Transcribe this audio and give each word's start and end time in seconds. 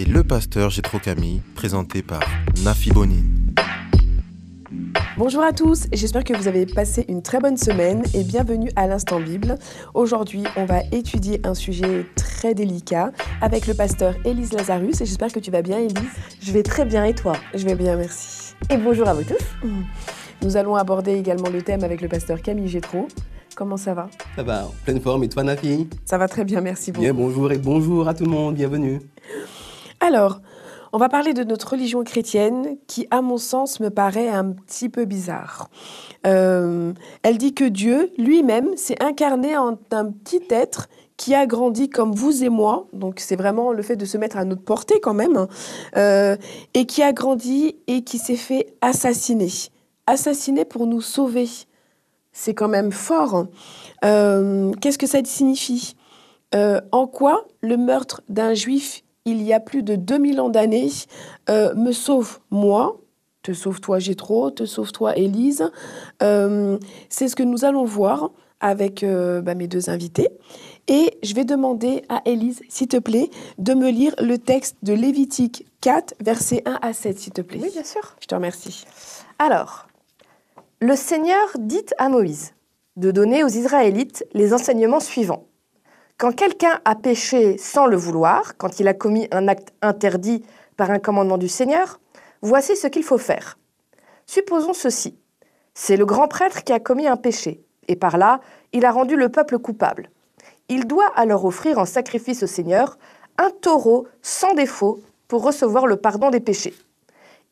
et 0.00 0.06
le 0.06 0.24
pasteur 0.24 0.70
Gétro 0.70 0.98
Camille, 0.98 1.42
présenté 1.54 2.02
par 2.02 2.22
Nafi 2.64 2.90
Bonine. 2.90 3.54
Bonjour 5.18 5.42
à 5.42 5.52
tous, 5.52 5.88
j'espère 5.92 6.24
que 6.24 6.32
vous 6.32 6.48
avez 6.48 6.64
passé 6.64 7.04
une 7.08 7.20
très 7.20 7.38
bonne 7.38 7.58
semaine 7.58 8.02
et 8.14 8.24
bienvenue 8.24 8.70
à 8.76 8.86
l'Instant 8.86 9.20
Bible. 9.20 9.58
Aujourd'hui, 9.92 10.44
on 10.56 10.64
va 10.64 10.80
étudier 10.92 11.42
un 11.44 11.52
sujet 11.52 12.06
très 12.16 12.54
délicat 12.54 13.12
avec 13.42 13.66
le 13.66 13.74
pasteur 13.74 14.14
Élise 14.24 14.54
Lazarus 14.54 15.02
et 15.02 15.04
j'espère 15.04 15.30
que 15.30 15.38
tu 15.38 15.50
vas 15.50 15.60
bien 15.60 15.78
Élise. 15.78 16.08
Je 16.40 16.50
vais 16.50 16.62
très 16.62 16.86
bien 16.86 17.04
et 17.04 17.14
toi? 17.14 17.34
Je 17.52 17.66
vais 17.66 17.74
bien, 17.74 17.96
merci. 17.96 18.54
Et 18.70 18.78
bonjour 18.78 19.06
à 19.06 19.12
vous 19.12 19.24
tous. 19.24 19.68
Nous 20.40 20.56
allons 20.56 20.76
aborder 20.76 21.12
également 21.12 21.50
le 21.50 21.60
thème 21.60 21.84
avec 21.84 22.00
le 22.00 22.08
pasteur 22.08 22.40
Camille 22.40 22.68
Gétro. 22.68 23.06
Comment 23.54 23.76
ça 23.76 23.92
va? 23.92 24.08
Ça 24.34 24.42
va, 24.42 24.64
en 24.64 24.74
pleine 24.82 25.00
forme. 25.02 25.24
Et 25.24 25.28
toi, 25.28 25.42
Nafi? 25.42 25.90
Ça 26.06 26.16
va 26.16 26.26
très 26.26 26.46
bien, 26.46 26.62
merci 26.62 26.90
beaucoup. 26.90 27.02
Bien, 27.02 27.12
bonjour 27.12 27.52
et 27.52 27.58
bonjour 27.58 28.08
à 28.08 28.14
tout 28.14 28.24
le 28.24 28.30
monde, 28.30 28.54
bienvenue. 28.54 29.00
Alors, 30.10 30.40
on 30.92 30.98
va 30.98 31.08
parler 31.08 31.34
de 31.34 31.44
notre 31.44 31.70
religion 31.70 32.02
chrétienne 32.02 32.76
qui, 32.88 33.06
à 33.12 33.22
mon 33.22 33.38
sens, 33.38 33.78
me 33.78 33.90
paraît 33.90 34.28
un 34.28 34.50
petit 34.50 34.88
peu 34.88 35.04
bizarre. 35.04 35.70
Euh, 36.26 36.92
elle 37.22 37.38
dit 37.38 37.54
que 37.54 37.62
Dieu 37.62 38.10
lui-même 38.18 38.76
s'est 38.76 39.00
incarné 39.00 39.56
en 39.56 39.78
un 39.92 40.10
petit 40.10 40.42
être 40.50 40.88
qui 41.16 41.32
a 41.36 41.46
grandi 41.46 41.88
comme 41.88 42.12
vous 42.12 42.42
et 42.42 42.48
moi, 42.48 42.88
donc 42.92 43.20
c'est 43.20 43.36
vraiment 43.36 43.70
le 43.72 43.82
fait 43.82 43.94
de 43.94 44.04
se 44.04 44.18
mettre 44.18 44.36
à 44.36 44.44
notre 44.44 44.62
portée 44.64 44.98
quand 44.98 45.14
même, 45.14 45.36
hein, 45.36 45.46
euh, 45.96 46.36
et 46.74 46.86
qui 46.86 47.04
a 47.04 47.12
grandi 47.12 47.76
et 47.86 48.02
qui 48.02 48.18
s'est 48.18 48.34
fait 48.34 48.74
assassiner. 48.80 49.52
Assassiner 50.08 50.64
pour 50.64 50.88
nous 50.88 51.02
sauver. 51.02 51.48
C'est 52.32 52.54
quand 52.54 52.68
même 52.68 52.90
fort. 52.90 53.36
hein. 53.36 53.48
Euh, 54.04 54.72
Qu'est-ce 54.80 54.98
que 54.98 55.06
ça 55.06 55.20
signifie? 55.24 55.94
En 56.52 57.06
quoi 57.06 57.46
le 57.60 57.76
meurtre 57.76 58.22
d'un 58.28 58.54
juif 58.54 59.04
il 59.24 59.42
y 59.42 59.52
a 59.52 59.60
plus 59.60 59.82
de 59.82 59.96
2000 59.96 60.40
ans 60.40 60.48
d'années 60.48 60.90
euh, 61.48 61.74
me 61.74 61.92
sauve 61.92 62.40
moi, 62.50 63.00
te 63.42 63.52
sauve 63.52 63.80
toi 63.80 63.98
Gétro, 63.98 64.50
te 64.50 64.64
sauve 64.64 64.92
toi 64.92 65.16
Élise. 65.16 65.70
Euh, 66.22 66.78
C'est 67.08 67.28
ce 67.28 67.36
que 67.36 67.42
nous 67.42 67.64
allons 67.64 67.84
voir 67.84 68.30
avec 68.60 69.02
euh, 69.02 69.40
bah, 69.40 69.54
mes 69.54 69.68
deux 69.68 69.90
invités. 69.90 70.28
Et 70.86 71.18
je 71.22 71.34
vais 71.34 71.44
demander 71.44 72.02
à 72.08 72.22
Élise, 72.24 72.62
s'il 72.68 72.88
te 72.88 72.98
plaît, 72.98 73.30
de 73.58 73.74
me 73.74 73.90
lire 73.90 74.14
le 74.18 74.38
texte 74.38 74.76
de 74.82 74.92
Lévitique 74.92 75.66
4, 75.80 76.14
versets 76.20 76.62
1 76.66 76.78
à 76.82 76.92
7, 76.92 77.18
s'il 77.18 77.32
te 77.32 77.40
plaît. 77.40 77.60
Oui, 77.62 77.70
bien 77.72 77.84
sûr. 77.84 78.16
Je 78.20 78.26
te 78.26 78.34
remercie. 78.34 78.84
Alors, 79.38 79.86
le 80.80 80.96
Seigneur 80.96 81.46
dit 81.58 81.86
à 81.98 82.08
Moïse 82.08 82.52
de 82.96 83.10
donner 83.10 83.44
aux 83.44 83.48
Israélites 83.48 84.26
les 84.34 84.52
enseignements 84.52 85.00
suivants. 85.00 85.46
Quand 86.20 86.32
quelqu'un 86.32 86.82
a 86.84 86.96
péché 86.96 87.56
sans 87.56 87.86
le 87.86 87.96
vouloir, 87.96 88.58
quand 88.58 88.78
il 88.78 88.88
a 88.88 88.92
commis 88.92 89.26
un 89.30 89.48
acte 89.48 89.72
interdit 89.80 90.44
par 90.76 90.90
un 90.90 90.98
commandement 90.98 91.38
du 91.38 91.48
Seigneur, 91.48 91.98
voici 92.42 92.76
ce 92.76 92.88
qu'il 92.88 93.04
faut 93.04 93.16
faire. 93.16 93.56
Supposons 94.26 94.74
ceci. 94.74 95.18
C'est 95.72 95.96
le 95.96 96.04
grand 96.04 96.28
prêtre 96.28 96.62
qui 96.62 96.74
a 96.74 96.78
commis 96.78 97.06
un 97.06 97.16
péché, 97.16 97.64
et 97.88 97.96
par 97.96 98.18
là, 98.18 98.40
il 98.74 98.84
a 98.84 98.90
rendu 98.90 99.16
le 99.16 99.30
peuple 99.30 99.58
coupable. 99.58 100.10
Il 100.68 100.86
doit 100.86 101.10
alors 101.16 101.46
offrir 101.46 101.78
en 101.78 101.86
sacrifice 101.86 102.42
au 102.42 102.46
Seigneur 102.46 102.98
un 103.38 103.48
taureau 103.48 104.06
sans 104.20 104.52
défaut 104.52 105.00
pour 105.26 105.42
recevoir 105.42 105.86
le 105.86 105.96
pardon 105.96 106.28
des 106.28 106.40
péchés. 106.40 106.74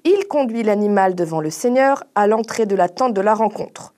Il 0.04 0.28
conduit 0.28 0.62
l'animal 0.62 1.14
devant 1.14 1.40
le 1.40 1.48
Seigneur 1.48 2.04
à 2.14 2.26
l'entrée 2.26 2.66
de 2.66 2.76
la 2.76 2.90
tente 2.90 3.14
de 3.14 3.22
la 3.22 3.32
rencontre. 3.32 3.94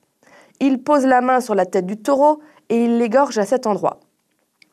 Il 0.60 0.80
pose 0.80 1.06
la 1.06 1.22
main 1.22 1.40
sur 1.40 1.56
la 1.56 1.66
tête 1.66 1.86
du 1.86 1.96
taureau 1.96 2.40
et 2.68 2.84
il 2.84 2.98
l'égorge 2.98 3.36
à 3.36 3.46
cet 3.46 3.66
endroit. 3.66 3.98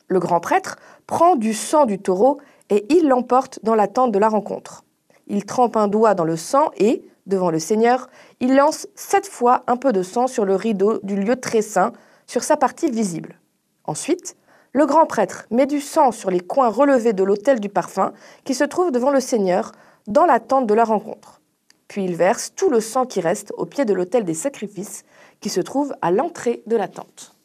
Le 0.08 0.20
grand 0.20 0.40
prêtre 0.40 0.78
prend 1.06 1.36
du 1.36 1.54
sang 1.54 1.86
du 1.86 2.00
taureau 2.00 2.40
et 2.70 2.86
il 2.94 3.08
l'emporte 3.08 3.60
dans 3.64 3.76
la 3.76 3.88
tente 3.88 4.12
de 4.12 4.20
la 4.20 4.30
rencontre. 4.30 4.84
Il 5.28 5.46
trempe 5.46 5.76
un 5.76 5.88
doigt 5.88 6.14
dans 6.14 6.24
le 6.24 6.38
sang 6.38 6.72
et, 6.78 7.06
devant 7.26 7.52
le 7.52 7.60
Seigneur, 7.60 8.10
il 8.40 8.56
lance 8.56 8.88
sept 8.96 9.28
fois 9.28 9.64
un 9.68 9.76
peu 9.76 9.92
de 9.92 10.04
sang 10.04 10.28
sur 10.28 10.46
le 10.46 10.56
rideau 10.56 11.00
du 11.04 11.16
lieu 11.16 11.36
très 11.36 11.62
saint, 11.62 11.92
sur 12.26 12.44
sa 12.44 12.58
partie 12.58 12.90
visible. 12.90 13.40
Ensuite, 13.84 14.38
le 14.74 14.86
grand 14.86 15.06
prêtre 15.06 15.46
met 15.50 15.66
du 15.66 15.82
sang 15.82 16.12
sur 16.12 16.30
les 16.30 16.40
coins 16.40 16.70
relevés 16.70 17.14
de 17.14 17.24
l'autel 17.24 17.60
du 17.60 17.70
parfum 17.70 18.14
qui 18.44 18.54
se 18.54 18.64
trouve 18.64 18.92
devant 18.92 19.12
le 19.12 19.20
Seigneur, 19.20 19.72
dans 20.08 20.26
la 20.26 20.40
tente 20.40 20.68
de 20.68 20.74
la 20.74 20.86
rencontre. 20.86 21.42
Puis 21.88 22.04
il 22.04 22.16
verse 22.16 22.54
tout 22.56 22.70
le 22.70 22.80
sang 22.80 23.06
qui 23.06 23.20
reste 23.20 23.54
au 23.58 23.66
pied 23.66 23.86
de 23.86 23.94
l'autel 23.94 24.24
des 24.24 24.34
sacrifices 24.34 25.04
qui 25.40 25.50
se 25.50 25.62
trouve 25.62 25.94
à 26.02 26.12
l'entrée 26.12 26.64
de 26.66 26.76
la 26.76 26.88
tente. 26.88 27.37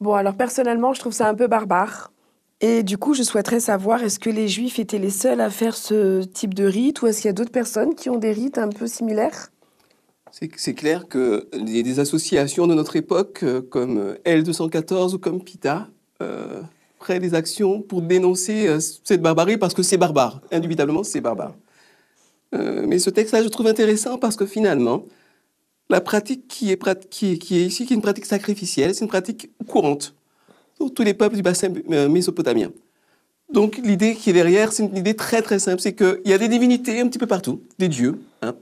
Bon, 0.00 0.14
alors 0.14 0.36
personnellement, 0.36 0.92
je 0.92 1.00
trouve 1.00 1.12
ça 1.12 1.28
un 1.28 1.34
peu 1.34 1.46
barbare. 1.46 2.12
Et 2.60 2.82
du 2.82 2.96
coup, 2.96 3.12
je 3.12 3.22
souhaiterais 3.22 3.60
savoir, 3.60 4.02
est-ce 4.02 4.18
que 4.18 4.30
les 4.30 4.48
Juifs 4.48 4.78
étaient 4.78 4.98
les 4.98 5.10
seuls 5.10 5.40
à 5.40 5.50
faire 5.50 5.76
ce 5.76 6.22
type 6.22 6.54
de 6.54 6.64
rite 6.64 7.02
ou 7.02 7.06
est-ce 7.06 7.20
qu'il 7.20 7.28
y 7.28 7.30
a 7.30 7.34
d'autres 7.34 7.50
personnes 7.50 7.94
qui 7.94 8.08
ont 8.08 8.16
des 8.16 8.32
rites 8.32 8.56
un 8.56 8.68
peu 8.68 8.86
similaires? 8.86 9.50
C'est 10.30 10.74
clair 10.74 11.04
a 11.14 11.56
des 11.82 12.00
associations 12.00 12.66
de 12.66 12.74
notre 12.74 12.96
époque, 12.96 13.40
euh, 13.42 13.62
comme 13.62 13.98
euh, 13.98 14.14
L214 14.26 15.14
ou 15.14 15.18
comme 15.18 15.42
PITA, 15.42 15.88
euh, 16.20 16.60
prennent 16.98 17.22
des 17.22 17.34
actions 17.34 17.80
pour 17.80 18.02
dénoncer 18.02 18.68
cette 18.80 19.22
barbarie 19.22 19.56
parce 19.56 19.74
que 19.74 19.82
c'est 19.82 19.96
barbare. 19.96 20.40
Indubitablement, 20.50 21.04
c'est 21.04 21.20
barbare. 21.20 21.54
Mais 22.52 22.98
ce 22.98 23.10
texte-là, 23.10 23.42
je 23.42 23.48
trouve 23.48 23.66
intéressant 23.66 24.16
parce 24.16 24.34
que 24.34 24.46
finalement, 24.46 25.04
la 25.88 26.00
pratique 26.00 26.48
qui 26.48 26.72
est, 26.72 27.50
ici, 27.50 27.86
qui 27.86 27.92
est 27.92 27.96
une 27.96 28.02
pratique 28.02 28.26
sacrificielle, 28.26 28.94
c'est 28.94 29.04
une 29.04 29.10
pratique 29.10 29.50
courante 29.66 30.14
pour 30.78 30.92
tous 30.92 31.02
les 31.02 31.14
peuples 31.14 31.36
du 31.36 31.42
bassin 31.42 31.72
euh, 31.90 32.08
mésopotamien. 32.08 32.70
Donc 33.52 33.78
l'idée 33.78 34.14
qui 34.14 34.30
est 34.30 34.32
derrière, 34.32 34.72
c'est 34.72 34.84
une 34.84 34.96
idée 34.96 35.14
très 35.14 35.42
très 35.42 35.58
simple, 35.58 35.80
c'est 35.80 35.94
qu'il 35.94 36.22
y 36.24 36.32
a 36.32 36.38
des 36.38 36.48
divinités 36.48 37.00
un 37.00 37.06
petit 37.06 37.18
peu 37.18 37.28
partout, 37.28 37.62
des 37.78 37.88
dieux, 37.88 38.18
hein, 38.42 38.54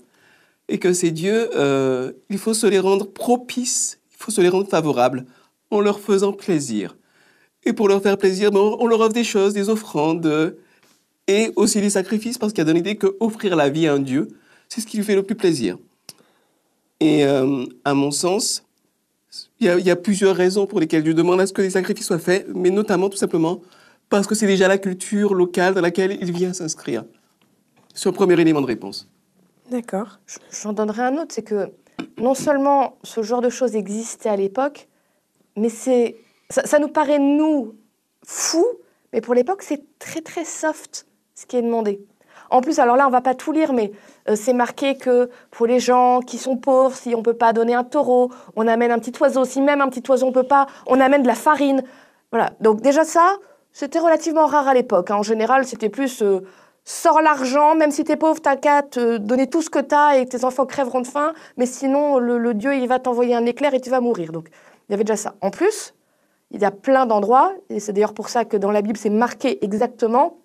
et 0.68 0.78
que 0.78 0.92
ces 0.92 1.10
dieux, 1.10 1.50
euh, 1.56 2.12
il 2.28 2.38
faut 2.38 2.54
se 2.54 2.66
les 2.66 2.78
rendre 2.78 3.06
propices, 3.06 3.98
il 4.12 4.16
faut 4.18 4.30
se 4.30 4.40
les 4.40 4.50
rendre 4.50 4.68
favorables 4.68 5.24
en 5.70 5.80
leur 5.80 6.00
faisant 6.00 6.32
plaisir. 6.32 6.96
Et 7.64 7.72
pour 7.72 7.88
leur 7.88 8.02
faire 8.02 8.18
plaisir, 8.18 8.50
ben, 8.50 8.60
on 8.60 8.86
leur 8.86 9.00
offre 9.00 9.14
des 9.14 9.24
choses, 9.24 9.54
des 9.54 9.70
offrandes, 9.70 10.54
et 11.26 11.50
aussi 11.56 11.80
des 11.80 11.90
sacrifices, 11.90 12.38
parce 12.38 12.52
qu'il 12.52 12.58
y 12.58 12.62
a 12.62 12.64
dans 12.66 12.76
l'idée 12.76 12.96
qu'offrir 12.96 13.56
la 13.56 13.70
vie 13.70 13.86
à 13.86 13.94
un 13.94 13.98
dieu, 13.98 14.28
c'est 14.68 14.80
ce 14.80 14.86
qui 14.86 14.98
lui 14.98 15.04
fait 15.04 15.14
le 15.14 15.22
plus 15.22 15.34
plaisir. 15.34 15.78
Et 17.04 17.22
euh, 17.26 17.66
à 17.84 17.92
mon 17.92 18.10
sens, 18.10 18.64
il 19.60 19.66
y, 19.66 19.90
a, 19.90 19.96
plusieurs 19.96 20.34
raisons 20.34 20.66
pour 20.66 20.80
lesquelles 20.80 21.02
Dieu 21.02 21.12
demande 21.12 21.38
à 21.38 21.46
ce 21.46 21.52
que 21.52 21.60
les 21.60 21.68
sacrifices 21.68 22.06
soient 22.06 22.18
faits, 22.18 22.46
mais 22.54 22.70
notamment 22.70 23.10
tout 23.10 23.18
simplement 23.18 23.60
parce 24.08 24.26
que 24.26 24.34
c'est 24.34 24.46
déjà 24.46 24.68
la 24.68 24.78
culture 24.78 25.34
locale 25.34 25.74
dans 25.74 25.82
laquelle 25.82 26.16
il 26.22 26.32
vient 26.32 26.54
s'inscrire. 26.54 27.04
C'est 27.92 28.08
un 28.08 28.12
premier 28.12 28.40
élément 28.40 28.62
de 28.62 28.66
réponse. 28.66 29.06
D'accord. 29.70 30.18
J'en 30.62 30.72
donnerai 30.72 31.02
un 31.02 31.16
autre, 31.18 31.34
c'est 31.34 31.42
que 31.42 31.72
non 32.16 32.34
seulement 32.34 32.96
ce 33.02 33.22
genre 33.22 33.42
de 33.42 33.50
choses 33.50 33.76
existait 33.76 34.30
à 34.30 34.36
l'époque, 34.36 34.88
mais 35.56 35.68
c'est 35.68 36.16
ça 36.48 36.78
nous 36.78 36.88
paraît, 36.88 37.18
nous, 37.18 37.74
fou, 38.24 38.64
mais 39.12 39.20
pour 39.20 39.34
l'époque, 39.34 39.62
c'est 39.62 39.82
très 39.98 40.22
très 40.22 40.44
soft 40.46 41.06
ce 41.34 41.44
qui 41.44 41.56
est 41.56 41.62
demandé. 41.62 42.00
En 42.54 42.60
plus, 42.60 42.78
alors 42.78 42.94
là, 42.94 43.08
on 43.08 43.10
va 43.10 43.20
pas 43.20 43.34
tout 43.34 43.50
lire, 43.50 43.72
mais 43.72 43.90
euh, 44.28 44.36
c'est 44.36 44.52
marqué 44.52 44.96
que 44.96 45.28
pour 45.50 45.66
les 45.66 45.80
gens 45.80 46.20
qui 46.20 46.38
sont 46.38 46.56
pauvres, 46.56 46.94
si 46.94 47.12
on 47.16 47.22
peut 47.22 47.34
pas 47.34 47.52
donner 47.52 47.74
un 47.74 47.82
taureau, 47.82 48.30
on 48.54 48.68
amène 48.68 48.92
un 48.92 49.00
petit 49.00 49.12
oiseau. 49.20 49.44
Si 49.44 49.60
même 49.60 49.80
un 49.80 49.88
petit 49.88 50.08
oiseau 50.08 50.28
on 50.28 50.32
peut 50.32 50.44
pas, 50.44 50.66
on 50.86 51.00
amène 51.00 51.22
de 51.22 51.26
la 51.26 51.34
farine. 51.34 51.82
Voilà. 52.30 52.52
Donc 52.60 52.80
déjà 52.80 53.02
ça, 53.02 53.38
c'était 53.72 53.98
relativement 53.98 54.46
rare 54.46 54.68
à 54.68 54.74
l'époque. 54.74 55.10
hein. 55.10 55.16
En 55.16 55.24
général, 55.24 55.64
c'était 55.64 55.88
plus 55.88 56.22
euh, 56.22 56.42
sors 56.84 57.20
l'argent, 57.20 57.74
même 57.74 57.90
si 57.90 58.04
t'es 58.04 58.14
pauvre, 58.14 58.40
t'as 58.40 58.54
qu'à 58.54 58.82
te 58.82 59.16
donner 59.16 59.48
tout 59.48 59.60
ce 59.60 59.68
que 59.68 59.80
t'as 59.80 60.16
et 60.18 60.24
tes 60.24 60.44
enfants 60.44 60.64
crèveront 60.64 61.00
de 61.00 61.08
faim. 61.08 61.32
Mais 61.56 61.66
sinon, 61.66 62.18
le, 62.18 62.38
le 62.38 62.54
Dieu, 62.54 62.76
il 62.76 62.86
va 62.86 63.00
t'envoyer 63.00 63.34
un 63.34 63.46
éclair 63.46 63.74
et 63.74 63.80
tu 63.80 63.90
vas 63.90 64.00
mourir. 64.00 64.30
Donc 64.30 64.46
il 64.88 64.92
y 64.92 64.94
avait 64.94 65.02
déjà 65.02 65.16
ça. 65.16 65.34
En 65.40 65.50
plus, 65.50 65.92
il 66.52 66.60
y 66.60 66.64
a 66.64 66.70
plein 66.70 67.04
d'endroits, 67.04 67.52
et 67.68 67.80
c'est 67.80 67.92
d'ailleurs 67.92 68.14
pour 68.14 68.28
ça 68.28 68.44
que 68.44 68.56
dans 68.56 68.70
la 68.70 68.80
Bible, 68.80 68.96
c'est 68.96 69.10
marqué 69.10 69.64
exactement, 69.64 70.36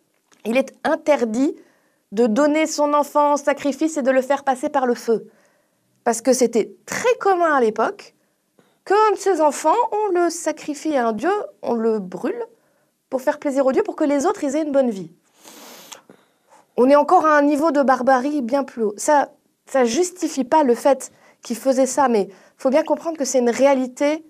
il 0.44 0.58
est 0.58 0.74
interdit 0.84 1.56
de 2.12 2.28
donner 2.28 2.66
son 2.66 2.94
enfant 2.94 3.34
en 3.34 3.38
sacrifice 3.38 3.98
et 3.98 4.02
de 4.02 4.12
le 4.12 4.22
faire 4.22 4.44
passer 4.44 4.70
par 4.70 4.86
le 4.86 4.96
feu. 4.96 5.28
Parce 6.04 6.22
que 6.22 6.34
c'était 6.34 6.72
très 6.86 7.14
commun 7.20 7.54
à 7.54 7.62
l'époque 7.62 8.16
que 8.86 8.94
un 9.10 9.14
de 9.14 9.20
ses 9.20 9.42
enfants, 9.42 9.76
on 9.92 10.14
le 10.14 10.30
sacrifie 10.30 10.96
à 10.96 11.08
un 11.08 11.14
dieu, 11.14 11.32
on 11.62 11.76
le 11.76 12.00
brûle 12.00 12.44
pour 13.10 13.22
faire 13.22 13.40
plaisir 13.40 13.66
aux 13.66 13.72
dieux, 13.72 13.84
pour 13.84 13.96
que 13.96 14.04
les 14.04 14.26
autres 14.26 14.44
aient 14.44 14.64
une 14.64 14.72
bonne 14.72 14.90
vie. 14.90 15.12
On 16.78 16.90
est 16.90 16.96
encore 16.96 17.26
à 17.26 17.38
un 17.38 17.42
niveau 17.42 17.72
de 17.72 17.84
barbarie 17.84 18.42
bien 18.42 18.64
plus 18.64 18.84
haut. 18.84 18.94
Ça, 18.98 19.30
ça 19.66 19.86
justifie 19.86 20.44
pas 20.44 20.64
le 20.64 20.74
fait 20.76 21.12
qu'ils 21.44 21.58
faisaient 21.58 21.86
ça, 21.86 22.08
mais 22.08 22.30
faut 22.58 22.70
bien 22.70 22.84
comprendre 22.84 23.18
que 23.18 23.26
c'est 23.26 23.40
une 23.40 23.50
réalité 23.50 24.24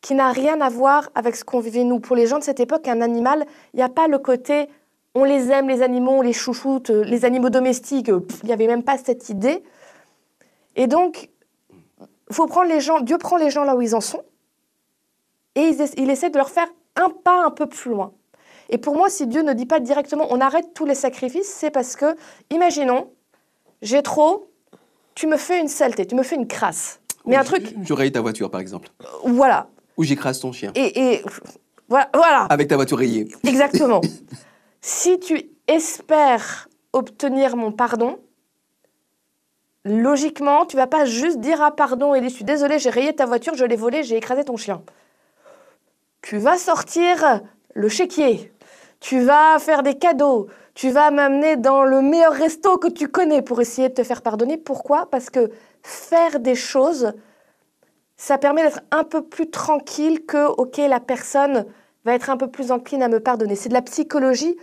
qui 0.00 0.14
n'a 0.14 0.32
rien 0.32 0.60
à 0.60 0.68
voir 0.68 1.10
avec 1.14 1.36
ce 1.36 1.44
qu'on 1.44 1.60
vivait 1.60 1.84
nous. 1.84 2.00
Pour 2.00 2.16
les 2.16 2.26
gens 2.26 2.38
de 2.38 2.44
cette 2.44 2.60
époque, 2.60 2.88
un 2.88 3.00
animal, 3.00 3.46
il 3.72 3.76
n'y 3.76 3.82
a 3.82 3.88
pas 3.88 4.08
le 4.08 4.18
côté 4.18 4.68
on 5.14 5.24
les 5.24 5.50
aime, 5.50 5.68
les 5.68 5.82
animaux, 5.82 6.12
on 6.12 6.22
les 6.22 6.32
chouchoute, 6.32 6.90
euh, 6.90 7.04
les 7.04 7.24
animaux 7.24 7.50
domestiques, 7.50 8.08
euh, 8.08 8.20
il 8.42 8.46
n'y 8.46 8.52
avait 8.52 8.66
même 8.66 8.82
pas 8.82 8.96
cette 8.98 9.28
idée. 9.28 9.62
Et 10.76 10.86
donc, 10.86 11.28
faut 12.30 12.46
prendre 12.46 12.68
les 12.68 12.80
gens, 12.80 13.00
Dieu 13.00 13.18
prend 13.18 13.36
les 13.36 13.50
gens 13.50 13.64
là 13.64 13.76
où 13.76 13.82
ils 13.82 13.94
en 13.94 14.00
sont, 14.00 14.22
et 15.54 15.60
il, 15.60 15.76
il 15.98 16.10
essaie 16.10 16.30
de 16.30 16.38
leur 16.38 16.48
faire 16.48 16.68
un 16.96 17.10
pas 17.10 17.44
un 17.44 17.50
peu 17.50 17.66
plus 17.66 17.90
loin. 17.90 18.12
Et 18.70 18.78
pour 18.78 18.96
moi, 18.96 19.10
si 19.10 19.26
Dieu 19.26 19.42
ne 19.42 19.52
dit 19.52 19.66
pas 19.66 19.80
directement 19.80 20.26
on 20.30 20.40
arrête 20.40 20.72
tous 20.74 20.86
les 20.86 20.94
sacrifices, 20.94 21.48
c'est 21.48 21.70
parce 21.70 21.94
que, 21.94 22.16
imaginons, 22.50 23.10
j'ai 23.82 24.02
trop, 24.02 24.48
tu 25.14 25.26
me 25.26 25.36
fais 25.36 25.60
une 25.60 25.68
saleté, 25.68 26.06
tu 26.06 26.14
me 26.14 26.22
fais 26.22 26.36
une 26.36 26.46
crasse. 26.46 27.00
Mais 27.26 27.36
un 27.36 27.44
truc. 27.44 27.74
Je 27.84 27.92
raye 27.92 28.10
ta 28.10 28.20
voiture, 28.20 28.50
par 28.50 28.60
exemple. 28.60 28.88
Voilà. 29.24 29.68
Ou 29.96 30.04
j'écrase 30.04 30.40
ton 30.40 30.52
chien. 30.52 30.72
Et, 30.74 31.12
et 31.14 31.22
voilà, 31.88 32.08
voilà. 32.14 32.46
Avec 32.48 32.68
ta 32.68 32.76
voiture 32.76 32.98
rayée. 32.98 33.28
Exactement. 33.44 34.00
si 34.82 35.18
tu 35.20 35.48
espères 35.68 36.68
obtenir 36.92 37.56
mon 37.56 37.72
pardon, 37.72 38.18
logiquement, 39.84 40.66
tu 40.66 40.76
vas 40.76 40.88
pas 40.88 41.04
juste 41.04 41.38
dire 41.38 41.62
ah 41.62 41.70
pardon 41.70 42.14
et 42.14 42.22
je 42.22 42.28
suis 42.28 42.44
désolé, 42.44 42.78
j'ai 42.78 42.90
rayé 42.90 43.14
ta 43.14 43.24
voiture, 43.24 43.54
je 43.54 43.64
l'ai 43.64 43.76
volée, 43.76 44.02
j'ai 44.02 44.16
écrasé 44.16 44.44
ton 44.44 44.56
chien. 44.56 44.82
Tu 46.20 46.36
vas 46.36 46.58
sortir 46.58 47.40
le 47.74 47.88
chéquier, 47.88 48.52
tu 49.00 49.20
vas 49.20 49.58
faire 49.58 49.82
des 49.82 49.96
cadeaux, 49.96 50.48
tu 50.74 50.90
vas 50.90 51.10
m'amener 51.10 51.56
dans 51.56 51.84
le 51.84 52.02
meilleur 52.02 52.32
resto 52.32 52.76
que 52.76 52.88
tu 52.88 53.08
connais 53.08 53.42
pour 53.42 53.60
essayer 53.60 53.88
de 53.88 53.94
te 53.94 54.04
faire 54.04 54.22
pardonner. 54.22 54.56
Pourquoi? 54.56 55.06
Parce 55.10 55.30
que 55.30 55.50
faire 55.82 56.40
des 56.40 56.54
choses, 56.54 57.12
ça 58.16 58.36
permet 58.36 58.62
d'être 58.62 58.82
un 58.90 59.04
peu 59.04 59.22
plus 59.22 59.50
tranquille 59.50 60.26
que, 60.26 60.46
ok, 60.46 60.78
la 60.78 61.00
personne 61.00 61.66
va 62.04 62.14
être 62.14 62.30
un 62.30 62.36
peu 62.36 62.48
plus 62.48 62.72
encline 62.72 63.02
à 63.02 63.08
me 63.08 63.20
pardonner. 63.20 63.54
C'est 63.54 63.68
de 63.68 63.74
la 63.74 63.82
psychologie 63.82 64.56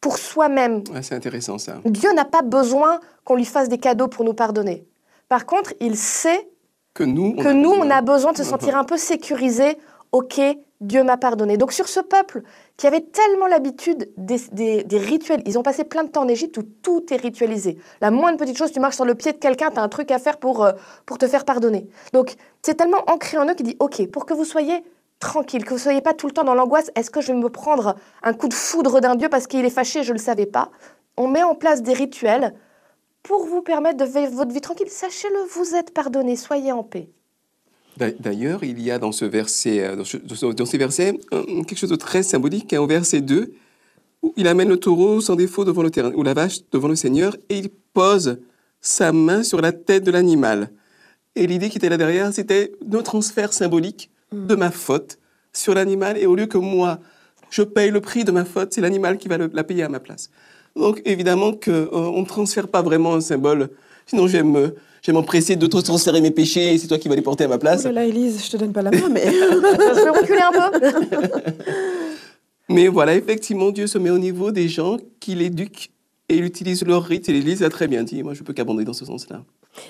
pour 0.00 0.18
soi-même. 0.18 0.82
Ouais, 0.92 1.02
c'est 1.02 1.14
intéressant 1.14 1.58
ça. 1.58 1.76
Dieu 1.84 2.12
n'a 2.12 2.24
pas 2.24 2.42
besoin 2.42 3.00
qu'on 3.24 3.34
lui 3.36 3.44
fasse 3.44 3.68
des 3.68 3.78
cadeaux 3.78 4.08
pour 4.08 4.24
nous 4.24 4.34
pardonner. 4.34 4.86
Par 5.28 5.44
contre, 5.46 5.74
il 5.80 5.96
sait 5.96 6.48
Que 6.94 7.04
nous, 7.04 7.34
que 7.36 7.52
nous, 7.52 7.70
on 7.70 7.90
a 7.90 8.00
besoin 8.02 8.32
de 8.32 8.36
se 8.38 8.44
sentir 8.44 8.76
un 8.76 8.84
peu 8.84 8.96
sécurisé. 8.96 9.76
Ok, 10.12 10.40
Dieu 10.80 11.02
m'a 11.04 11.16
pardonné. 11.18 11.56
Donc 11.58 11.72
sur 11.72 11.86
ce 11.88 12.00
peuple 12.00 12.42
qui 12.78 12.86
avait 12.86 13.02
tellement 13.02 13.46
l'habitude 13.46 14.08
des, 14.16 14.38
des- 14.52 14.84
des 14.84 14.98
rituels, 14.98 15.42
ils 15.44 15.58
ont 15.58 15.62
passé 15.62 15.84
plein 15.84 16.04
de 16.04 16.08
temps 16.08 16.22
en 16.22 16.28
Égypte 16.28 16.56
où 16.56 16.62
tout 16.62 17.04
est 17.12 17.16
ritualisé. 17.16 17.76
La 18.00 18.10
moindre 18.10 18.38
petite 18.38 18.56
chose, 18.56 18.72
tu 18.72 18.80
marches 18.80 18.94
sur 18.96 19.04
le 19.04 19.14
pied 19.16 19.32
de 19.32 19.36
quelqu'un, 19.38 19.70
tu 19.70 19.78
as 19.78 19.82
un 19.82 19.88
truc 19.88 20.10
à 20.12 20.18
faire 20.18 20.38
pour, 20.38 20.64
euh, 20.64 20.72
pour 21.04 21.18
te 21.18 21.26
faire 21.26 21.44
pardonner. 21.44 21.88
Donc 22.14 22.36
c'est 22.62 22.74
tellement 22.76 23.02
ancré 23.08 23.36
en 23.36 23.46
eux 23.50 23.54
qu'il 23.54 23.66
dit, 23.66 23.76
ok, 23.80 24.06
pour 24.10 24.24
que 24.24 24.32
vous 24.32 24.44
soyez 24.44 24.82
tranquille, 25.18 25.64
que 25.64 25.70
vous 25.74 25.78
soyez 25.78 26.00
pas 26.00 26.14
tout 26.14 26.26
le 26.26 26.32
temps 26.32 26.44
dans 26.44 26.54
l'angoisse, 26.54 26.90
est-ce 26.94 27.10
que 27.10 27.20
je 27.20 27.28
vais 27.32 27.38
me 27.38 27.48
prendre 27.48 27.96
un 28.22 28.32
coup 28.32 28.48
de 28.48 28.54
foudre 28.54 29.00
d'un 29.00 29.16
Dieu 29.16 29.28
parce 29.28 29.46
qu'il 29.46 29.64
est 29.64 29.70
fâché, 29.70 30.02
je 30.02 30.12
ne 30.12 30.18
le 30.18 30.22
savais 30.22 30.46
pas 30.46 30.70
On 31.16 31.28
met 31.28 31.42
en 31.42 31.54
place 31.54 31.82
des 31.82 31.92
rituels 31.92 32.54
pour 33.22 33.44
vous 33.46 33.62
permettre 33.62 33.96
de 33.98 34.04
vivre 34.04 34.32
votre 34.32 34.52
vie 34.52 34.60
tranquille. 34.60 34.88
Sachez-le, 34.88 35.38
vous 35.54 35.74
êtes 35.74 35.92
pardonné, 35.92 36.36
soyez 36.36 36.72
en 36.72 36.82
paix. 36.84 37.08
D'a- 37.96 38.12
D'ailleurs, 38.12 38.62
il 38.62 38.80
y 38.80 38.90
a 38.92 38.98
dans 38.98 39.10
ce 39.12 39.24
verset, 39.24 39.80
euh, 39.80 39.96
dans, 39.96 40.04
ce- 40.04 40.16
dans 40.18 40.34
ce- 40.36 40.46
dans 40.46 40.66
ces 40.66 40.78
versets, 40.78 41.18
euh, 41.32 41.42
quelque 41.64 41.76
chose 41.78 41.90
de 41.90 41.96
très 41.96 42.22
symbolique. 42.22 42.72
hein, 42.72 42.80
Au 42.80 42.86
verset 42.86 43.20
2, 43.20 43.52
où 44.22 44.32
il 44.36 44.46
amène 44.46 44.68
le 44.68 44.76
taureau 44.78 45.20
sans 45.20 45.34
défaut 45.34 45.64
devant 45.64 45.82
le 45.82 45.90
ou 46.16 46.22
la 46.22 46.34
vache 46.34 46.58
devant 46.70 46.88
le 46.88 46.94
Seigneur, 46.96 47.36
et 47.48 47.58
il 47.58 47.70
pose 47.92 48.40
sa 48.80 49.10
main 49.12 49.42
sur 49.42 49.60
la 49.60 49.72
tête 49.72 50.04
de 50.04 50.12
l'animal. 50.12 50.70
Et 51.34 51.46
l'idée 51.48 51.68
qui 51.70 51.78
était 51.78 51.88
là 51.88 51.96
derrière, 51.96 52.32
c'était 52.32 52.72
le 52.88 53.02
transfert 53.02 53.52
symbolique 53.52 54.10
de 54.32 54.54
ma 54.54 54.70
faute 54.70 55.18
sur 55.52 55.74
l'animal, 55.74 56.16
et 56.18 56.26
au 56.26 56.34
lieu 56.34 56.46
que 56.46 56.58
moi, 56.58 56.98
je 57.50 57.62
paye 57.62 57.90
le 57.90 58.00
prix 58.00 58.24
de 58.24 58.30
ma 58.30 58.44
faute, 58.44 58.72
c'est 58.72 58.80
l'animal 58.80 59.16
qui 59.18 59.28
va 59.28 59.38
le- 59.38 59.50
la 59.52 59.64
payer 59.64 59.82
à 59.84 59.88
ma 59.88 60.00
place. 60.00 60.30
Donc 60.76 61.00
évidemment 61.04 61.52
qu'on 61.52 62.20
ne 62.20 62.26
transfère 62.26 62.68
pas 62.68 62.82
vraiment 62.82 63.14
un 63.14 63.20
symbole, 63.20 63.70
sinon 64.06 64.26
je 64.26 64.36
vais 64.36 64.42
me- 64.42 64.74
je 65.02 65.06
vais 65.10 65.12
m'empresser 65.12 65.56
de 65.56 65.66
te 65.66 65.76
transférer 65.78 66.20
mes 66.20 66.30
péchés, 66.30 66.74
et 66.74 66.78
c'est 66.78 66.86
toi 66.88 66.98
qui 66.98 67.08
vas 67.08 67.16
les 67.16 67.22
porter 67.22 67.44
à 67.44 67.48
ma 67.48 67.58
place. 67.58 67.82
Oh 67.84 67.88
là 67.88 67.92
là, 68.02 68.04
Élise, 68.04 68.44
je 68.44 68.50
te 68.50 68.56
donne 68.58 68.72
pas 68.72 68.82
la 68.82 68.90
main, 68.90 69.08
mais. 69.10 69.24
je 69.32 70.04
vais 70.04 70.10
reculer 70.10 70.40
un 70.40 70.70
peu. 70.70 71.42
Mais 72.70 72.88
voilà, 72.88 73.14
effectivement, 73.14 73.70
Dieu 73.70 73.86
se 73.86 73.96
met 73.96 74.10
au 74.10 74.18
niveau 74.18 74.50
des 74.50 74.68
gens 74.68 74.98
qui 75.20 75.34
l'éduquent 75.34 75.90
et 76.28 76.36
il 76.36 76.44
utilise 76.44 76.84
leur 76.84 77.02
rite. 77.02 77.26
Et 77.30 77.32
l'Église 77.32 77.62
a 77.62 77.70
très 77.70 77.88
bien 77.88 78.02
dit, 78.02 78.22
moi 78.22 78.34
je 78.34 78.42
peux 78.42 78.52
qu'abonder 78.52 78.84
dans 78.84 78.92
ce 78.92 79.06
sens-là. 79.06 79.42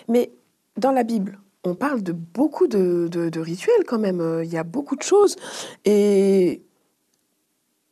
Mais 0.06 0.31
dans 0.76 0.93
la 0.93 1.02
Bible, 1.02 1.40
on 1.65 1.75
parle 1.75 2.03
de 2.03 2.13
beaucoup 2.13 2.67
de, 2.67 3.09
de- 3.11 3.29
de 3.29 3.41
rituels 3.41 3.85
quand 3.87 3.99
même. 3.99 4.21
Euh, 4.21 4.45
Il 4.45 4.51
y 4.53 4.57
a 4.59 4.65
beaucoup 4.65 4.97
de 4.97 5.03
choses. 5.03 5.37
Et 5.85 6.63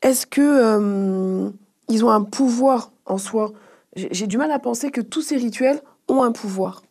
est-ce 0.03 0.27
que 0.27 0.41
euh, 0.41 1.51
ils 1.89 2.05
ont 2.05 2.11
un 2.11 2.23
pouvoir 2.23 2.93
en 3.07 3.19
soi? 3.19 3.53
J'ai 3.97 4.27
du 4.27 4.37
mal 4.39 4.51
à 4.51 4.59
penser 4.59 4.91
que 4.91 5.01
tous 5.01 5.23
ces 5.23 5.37
rituels 5.37 5.81
ont 6.09 6.23
un 6.23 6.33
pouvoir, 6.33 6.83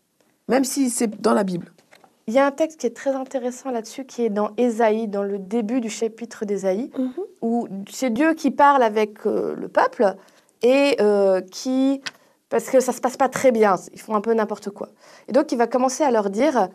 même 0.48 0.64
si 0.64 0.90
c'est 0.90 1.22
dans 1.22 1.34
la 1.34 1.44
Bible. 1.44 1.72
Il 2.28 2.34
y 2.34 2.40
a 2.40 2.48
un 2.48 2.52
texte 2.52 2.80
qui 2.80 2.88
est 2.88 2.96
très 2.96 3.12
intéressant 3.12 3.70
là-dessus, 3.70 4.06
qui 4.06 4.24
est 4.26 4.32
dans 4.32 4.50
Ésaïe, 4.58 5.08
dans 5.08 5.22
le 5.22 5.38
début 5.38 5.80
du 5.80 5.92
chapitre 5.92 6.44
d'Ésaïe, 6.46 6.90
où 7.44 7.68
c'est 7.92 8.10
Dieu 8.12 8.34
qui 8.34 8.50
parle 8.50 8.82
avec 8.82 9.28
euh, 9.28 9.56
le 9.56 9.68
peuple 9.68 10.16
et 10.64 10.96
euh, 11.00 11.42
qui, 11.42 12.02
parce 12.56 12.70
que 12.70 12.80
ça 12.80 12.94
se 12.94 13.02
passe 13.02 13.18
pas 13.18 13.28
très 13.28 13.52
bien, 13.52 13.76
ils 13.92 14.00
font 14.00 14.16
un 14.16 14.22
peu 14.22 14.34
n'importe 14.34 14.70
quoi. 14.70 14.88
Et 15.28 15.34
donc 15.34 15.52
il 15.52 15.58
va 15.58 15.68
commencer 15.68 16.06
à 16.06 16.10
leur 16.10 16.30
dire, 16.30 16.70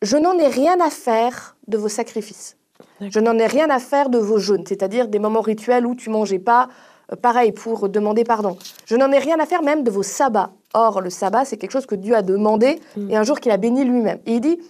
je 0.00 0.16
n'en 0.16 0.38
ai 0.38 0.46
rien 0.46 0.78
à 0.80 0.90
faire 0.90 1.56
de 1.66 1.76
vos 1.76 1.88
sacrifices. 1.88 2.56
Je 3.00 3.18
n'en 3.18 3.36
ai 3.36 3.48
rien 3.48 3.68
à 3.68 3.80
faire 3.80 4.10
de 4.10 4.18
vos 4.18 4.38
jeûnes, 4.38 4.64
c'est-à-dire 4.64 5.08
des 5.08 5.18
moments 5.18 5.40
rituels 5.40 5.86
où 5.86 5.96
tu 5.96 6.08
mangeais 6.08 6.38
pas, 6.38 6.68
euh, 7.10 7.16
pareil 7.16 7.50
pour 7.50 7.88
demander 7.88 8.22
pardon. 8.22 8.56
Je 8.86 8.94
n'en 8.94 9.10
ai 9.10 9.18
rien 9.18 9.40
à 9.40 9.46
faire 9.46 9.64
même 9.64 9.82
de 9.82 9.90
vos 9.90 10.04
sabbats. 10.04 10.52
Or, 10.72 11.00
le 11.00 11.10
sabbat, 11.10 11.46
c'est 11.46 11.56
quelque 11.56 11.72
chose 11.72 11.86
que 11.86 11.96
Dieu 11.96 12.14
a 12.14 12.22
demandé 12.22 12.78
et 13.10 13.16
un 13.16 13.24
jour 13.24 13.40
qu'il 13.40 13.50
a 13.50 13.56
béni 13.56 13.84
lui-même. 13.84 14.20
Et 14.24 14.34
il 14.34 14.40
dit, 14.40 14.60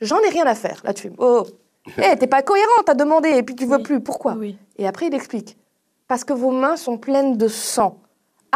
j'en 0.00 0.18
ai 0.18 0.30
rien 0.30 0.46
à 0.46 0.56
faire. 0.56 0.80
Là, 0.82 0.94
tu 0.94 1.02
fais, 1.04 1.12
oh, 1.18 1.44
hé, 1.98 2.16
t'es 2.18 2.26
pas 2.26 2.42
cohérent, 2.42 2.82
t'as 2.84 2.94
demandé 2.94 3.28
et 3.28 3.44
puis 3.44 3.54
tu 3.54 3.66
veux 3.66 3.76
Oui. 3.76 3.82
plus. 3.84 4.00
Pourquoi? 4.00 4.32
Oui. 4.32 4.58
Et 4.78 4.88
après, 4.88 5.06
il 5.06 5.14
explique, 5.14 5.56
parce 6.08 6.24
que 6.24 6.32
vos 6.32 6.50
mains 6.50 6.76
sont 6.76 6.98
pleines 6.98 7.36
de 7.36 7.46
sang. 7.46 8.00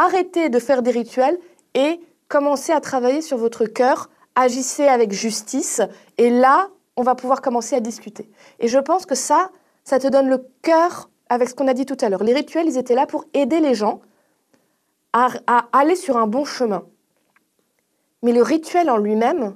Arrêtez 0.01 0.49
de 0.49 0.57
faire 0.57 0.81
des 0.81 0.89
rituels 0.89 1.37
et 1.75 1.99
commencez 2.27 2.71
à 2.71 2.81
travailler 2.81 3.21
sur 3.21 3.37
votre 3.37 3.65
cœur. 3.65 4.09
Agissez 4.33 4.87
avec 4.87 5.11
justice. 5.11 5.79
Et 6.17 6.31
là, 6.31 6.69
on 6.95 7.03
va 7.03 7.13
pouvoir 7.13 7.39
commencer 7.39 7.75
à 7.75 7.81
discuter. 7.81 8.27
Et 8.59 8.67
je 8.67 8.79
pense 8.79 9.05
que 9.05 9.13
ça, 9.13 9.51
ça 9.83 9.99
te 9.99 10.07
donne 10.07 10.27
le 10.27 10.43
cœur 10.63 11.11
avec 11.29 11.49
ce 11.49 11.53
qu'on 11.53 11.67
a 11.67 11.75
dit 11.75 11.85
tout 11.85 11.97
à 12.01 12.09
l'heure. 12.09 12.23
Les 12.23 12.33
rituels, 12.33 12.65
ils 12.65 12.79
étaient 12.79 12.95
là 12.95 13.05
pour 13.05 13.25
aider 13.35 13.59
les 13.59 13.75
gens 13.75 14.01
à, 15.13 15.29
aller 15.71 15.95
sur 15.95 16.17
un 16.17 16.25
bon 16.25 16.45
chemin. 16.45 16.83
Mais 18.23 18.31
le 18.31 18.41
rituel 18.41 18.89
en 18.89 18.97
lui-même, 18.97 19.55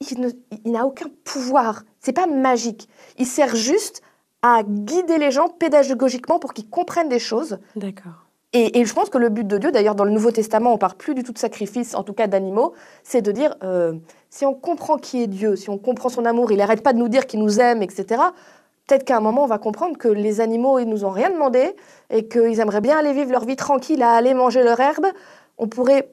il 0.00 0.70
n'a 0.70 0.86
aucun 0.86 1.06
pouvoir. 1.24 1.82
C'est 1.98 2.12
pas 2.12 2.28
magique. 2.28 2.88
Il 3.18 3.26
sert 3.26 3.56
juste 3.56 4.00
à 4.42 4.62
guider 4.62 5.18
les 5.18 5.32
gens 5.32 5.48
pédagogiquement 5.48 6.38
pour 6.38 6.54
qu'ils 6.54 6.70
comprennent 6.70 7.08
des 7.08 7.18
choses. 7.18 7.58
D'accord. 7.74 8.25
Et, 8.58 8.86
je 8.86 8.94
pense 8.94 9.10
que 9.10 9.18
le 9.18 9.28
but 9.28 9.46
de 9.46 9.58
Dieu, 9.58 9.70
d'ailleurs 9.70 9.94
dans 9.94 10.04
le 10.04 10.10
Nouveau 10.10 10.30
Testament, 10.30 10.72
on 10.72 10.78
parle 10.78 10.94
plus 10.94 11.14
du 11.14 11.22
tout 11.22 11.32
de 11.32 11.38
sacrifice, 11.38 11.94
en 11.94 12.02
tout 12.02 12.14
cas 12.14 12.26
d'animaux, 12.26 12.72
c'est 13.02 13.20
de 13.20 13.30
dire, 13.30 13.54
euh, 13.62 13.92
si 14.30 14.46
on 14.46 14.54
comprend 14.54 14.96
qui 14.96 15.22
est 15.22 15.26
Dieu, 15.26 15.56
si 15.56 15.68
on 15.68 15.76
comprend 15.76 16.08
son 16.08 16.24
amour, 16.24 16.50
il 16.52 16.56
n'arrête 16.56 16.82
pas 16.82 16.94
de 16.94 16.98
nous 16.98 17.10
dire 17.10 17.26
qu'il 17.26 17.40
nous 17.40 17.60
aime, 17.60 17.82
etc., 17.82 18.22
peut-être 18.86 19.04
qu'à 19.04 19.18
un 19.18 19.20
moment, 19.20 19.44
on 19.44 19.46
va 19.46 19.58
comprendre 19.58 19.98
que 19.98 20.08
les 20.08 20.40
animaux, 20.40 20.78
ils 20.78 20.88
nous 20.88 21.04
ont 21.04 21.10
rien 21.10 21.28
demandé 21.28 21.76
et 22.08 22.28
qu'ils 22.28 22.58
aimeraient 22.58 22.80
bien 22.80 22.96
aller 22.96 23.12
vivre 23.12 23.30
leur 23.30 23.44
vie 23.44 23.56
tranquille, 23.56 24.02
à 24.02 24.12
aller 24.12 24.32
manger 24.32 24.62
leur 24.62 24.80
herbe. 24.80 25.06
On 25.58 25.68
pourrait 25.68 26.08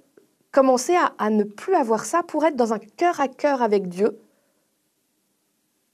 commencer 0.51 0.95
à, 0.95 1.13
à 1.19 1.29
ne 1.29 1.43
plus 1.43 1.75
avoir 1.75 2.03
ça 2.03 2.23
pour 2.23 2.43
être 2.43 2.57
dans 2.57 2.73
un 2.73 2.79
cœur 2.79 3.21
à 3.21 3.29
cœur 3.29 3.61
avec 3.61 3.87
Dieu, 3.87 4.19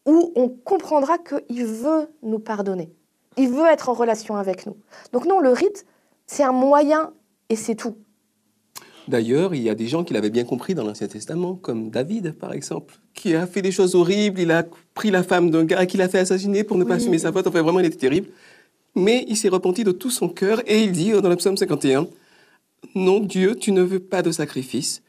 où 0.07 0.31
on 0.35 0.49
comprendra 0.49 1.19
qu'il 1.19 1.65
veut 1.65 2.09
nous 2.23 2.39
pardonner. 2.39 2.89
Il 3.37 3.49
veut 3.49 3.67
être 3.67 3.89
en 3.89 3.93
relation 3.93 4.35
avec 4.35 4.65
nous. 4.65 4.77
Donc 5.13 5.25
non, 5.25 5.39
le 5.39 5.51
rite, 5.51 5.85
c'est 6.29 6.43
un 6.43 6.51
moyen 6.51 7.11
et 7.49 7.55
c'est 7.55 7.73
tout. 7.75 7.97
D'ailleurs, 9.07 9.55
il 9.55 9.63
y 9.63 9.69
a 9.69 9.73
des 9.75 9.87
gens 9.87 10.03
qui 10.03 10.13
l'avaient 10.13 10.29
bien 10.29 10.43
compris 10.43 10.75
dans 10.75 10.83
l'Ancien 10.83 11.07
Testament, 11.07 11.55
comme 11.55 11.89
David, 11.89 12.33
par 12.33 12.53
exemple, 12.53 12.99
qui 13.15 13.33
a 13.33 13.47
fait 13.47 13.63
des 13.63 13.71
choses 13.71 13.95
horribles. 13.95 14.39
Il 14.39 14.51
a 14.51 14.63
pris 14.93 15.09
la 15.09 15.23
femme 15.23 15.49
d'un 15.49 15.65
gars 15.65 15.87
qui 15.87 15.97
l'a 15.97 16.07
fait 16.07 16.19
assassiner 16.19 16.63
pour 16.63 16.77
ne 16.77 16.83
pas 16.83 16.91
Oui. 16.91 16.97
assumer 16.97 17.17
sa 17.17 17.31
faute. 17.31 17.47
Enfin, 17.47 17.63
vraiment, 17.63 17.79
il 17.79 17.87
était 17.87 17.97
terrible. 17.97 18.27
Mais 18.93 19.25
il 19.27 19.35
s'est 19.35 19.49
repenti 19.49 19.83
de 19.83 19.91
tout 19.91 20.11
son 20.11 20.29
cœur 20.29 20.61
et 20.67 20.83
il 20.83 20.91
dit 20.91 21.11
dans 21.11 21.29
le 21.29 21.35
psaume 21.35 21.57
51, 21.57 22.07
Non, 22.93 23.19
Dieu, 23.19 23.55
tu 23.55 23.71
ne 23.71 23.81
veux 23.81 23.99
pas 23.99 24.21
de 24.21 24.31
sacrifice. 24.31 25.01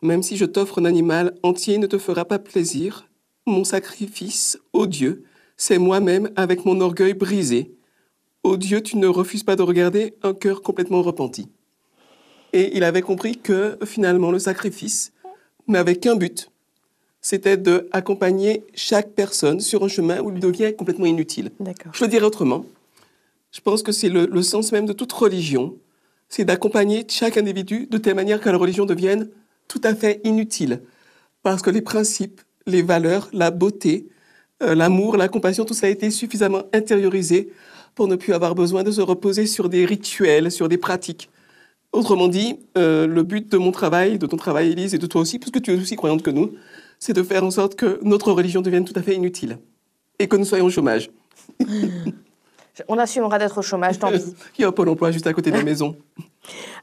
Même 0.00 0.22
si 0.22 0.38
je 0.38 0.46
t'offre 0.46 0.80
un 0.80 0.86
animal 0.86 1.34
entier 1.42 1.76
ne 1.76 1.86
te 1.86 1.98
fera 1.98 2.24
pas 2.24 2.38
plaisir. 2.38 3.06
Mon 3.46 3.64
sacrifice, 3.64 4.58
ô 4.72 4.86
Dieu, 4.86 5.24
c'est 5.58 5.76
moi-même 5.78 6.30
avec 6.36 6.64
mon 6.64 6.80
orgueil 6.80 7.12
brisé. 7.12 7.74
Ô 8.42 8.56
Dieu, 8.56 8.82
tu 8.82 8.96
ne 8.96 9.06
refuses 9.06 9.42
pas 9.42 9.56
de 9.56 9.62
regarder 9.62 10.14
un 10.22 10.32
cœur 10.32 10.62
complètement 10.62 11.02
repenti. 11.02 11.48
Et 12.52 12.76
il 12.76 12.84
avait 12.84 13.02
compris 13.02 13.36
que 13.36 13.78
finalement 13.84 14.30
le 14.30 14.38
sacrifice 14.38 15.12
n'avait 15.68 15.96
qu'un 15.96 16.16
but, 16.16 16.50
c'était 17.20 17.58
d'accompagner 17.58 18.64
chaque 18.74 19.10
personne 19.10 19.60
sur 19.60 19.84
un 19.84 19.88
chemin 19.88 20.20
où 20.20 20.32
il 20.32 20.40
devient 20.40 20.74
complètement 20.76 21.06
inutile. 21.06 21.50
Je 21.92 22.04
le 22.04 22.10
dirais 22.10 22.24
autrement. 22.24 22.64
Je 23.52 23.60
pense 23.60 23.82
que 23.82 23.92
c'est 23.92 24.08
le, 24.08 24.26
le 24.26 24.42
sens 24.42 24.72
même 24.72 24.86
de 24.86 24.92
toute 24.92 25.12
religion, 25.12 25.76
c'est 26.28 26.44
d'accompagner 26.44 27.04
chaque 27.08 27.36
individu 27.36 27.88
de 27.90 27.98
telle 27.98 28.14
manière 28.14 28.40
que 28.40 28.48
la 28.48 28.56
religion 28.56 28.86
devienne 28.86 29.28
tout 29.68 29.80
à 29.84 29.94
fait 29.94 30.20
inutile. 30.24 30.80
Parce 31.42 31.60
que 31.60 31.70
les 31.70 31.82
principes, 31.82 32.40
les 32.66 32.82
valeurs, 32.82 33.28
la 33.32 33.50
beauté, 33.50 34.08
euh, 34.62 34.74
l'amour, 34.74 35.16
la 35.16 35.28
compassion, 35.28 35.64
tout 35.64 35.74
ça 35.74 35.86
a 35.86 35.90
été 35.90 36.10
suffisamment 36.10 36.62
intériorisé 36.72 37.52
pour 38.00 38.08
ne 38.08 38.16
plus 38.16 38.32
avoir 38.32 38.54
besoin 38.54 38.82
de 38.82 38.90
se 38.90 39.02
reposer 39.02 39.44
sur 39.44 39.68
des 39.68 39.84
rituels, 39.84 40.50
sur 40.50 40.70
des 40.70 40.78
pratiques. 40.78 41.28
Autrement 41.92 42.28
dit, 42.28 42.58
euh, 42.78 43.06
le 43.06 43.22
but 43.22 43.52
de 43.52 43.58
mon 43.58 43.72
travail, 43.72 44.18
de 44.18 44.24
ton 44.24 44.38
travail, 44.38 44.70
Élise, 44.70 44.94
et 44.94 44.98
de 44.98 45.06
toi 45.06 45.20
aussi, 45.20 45.38
parce 45.38 45.50
que 45.50 45.58
tu 45.58 45.70
es 45.70 45.78
aussi 45.78 45.96
croyante 45.96 46.22
que 46.22 46.30
nous, 46.30 46.54
c'est 46.98 47.12
de 47.12 47.22
faire 47.22 47.44
en 47.44 47.50
sorte 47.50 47.74
que 47.74 48.00
notre 48.02 48.32
religion 48.32 48.62
devienne 48.62 48.86
tout 48.86 48.94
à 48.96 49.02
fait 49.02 49.14
inutile 49.14 49.58
et 50.18 50.28
que 50.28 50.36
nous 50.38 50.46
soyons 50.46 50.64
au 50.64 50.70
chômage. 50.70 51.10
On 52.88 52.96
assumera 52.96 53.38
d'être 53.38 53.58
au 53.58 53.62
chômage, 53.62 53.98
tant 53.98 54.10
pis. 54.10 54.34
Il 54.58 54.62
y 54.62 54.64
a 54.64 54.68
un 54.68 54.72
pôle 54.72 54.88
emploi 54.88 55.10
juste 55.10 55.26
à 55.26 55.34
côté 55.34 55.50
de 55.50 55.58
la 55.58 55.62
maison. 55.62 55.94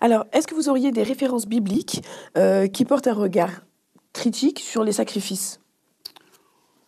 Alors, 0.01 0.27
est-ce 0.33 0.45
que 0.45 0.53
vous 0.53 0.69
auriez 0.69 0.91
des 0.91 1.01
références 1.01 1.47
bibliques 1.47 2.03
euh, 2.37 2.67
qui 2.67 2.85
portent 2.85 3.07
un 3.07 3.15
regard 3.15 3.63
critique 4.13 4.59
sur 4.59 4.83
les 4.83 4.91
sacrifices? 4.91 5.59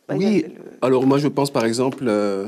Bah, 0.08 0.14
Oui, 0.16 0.46
alors 0.84 1.08
moi 1.08 1.18
je 1.18 1.28
pense 1.28 1.50
par 1.50 1.66
exemple, 1.66 2.06
euh, 2.08 2.48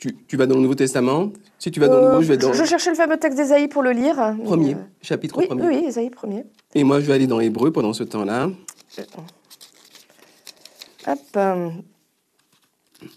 tu, 0.00 0.16
tu 0.26 0.36
vas 0.36 0.46
dans 0.46 0.56
le 0.56 0.62
Nouveau 0.62 0.74
Testament, 0.74 1.30
si 1.58 1.70
tu 1.70 1.78
vas 1.78 1.86
dans 1.88 1.98
le 2.00 2.06
Euh, 2.06 2.10
Nouveau, 2.12 2.22
je 2.22 2.28
vais 2.28 2.36
dans 2.38 2.52
je 2.54 2.64
cherchais 2.64 2.90
le 2.90 2.96
fameux 2.96 3.18
texte 3.18 3.36
d'Ésaïe 3.38 3.68
pour 3.68 3.82
le 3.82 3.92
lire. 3.92 4.16
premier, 4.44 4.74
euh, 4.74 4.78
chapitre 5.02 5.36
Oui, 5.38 5.46
premier. 5.46 5.62
oui, 5.68 5.76
oui, 5.82 5.88
Ésaïe 5.88 6.08
premier. 6.10 6.44
Et 6.74 6.82
moi 6.84 7.00
je 7.00 7.06
vais 7.06 7.12
aller 7.12 7.26
dans 7.26 7.38
Hébreu 7.38 7.70
pendant 7.70 7.92
ce 7.92 8.02
temps-là. 8.02 8.50
Hop. 11.06 11.18
euh, 11.36 11.70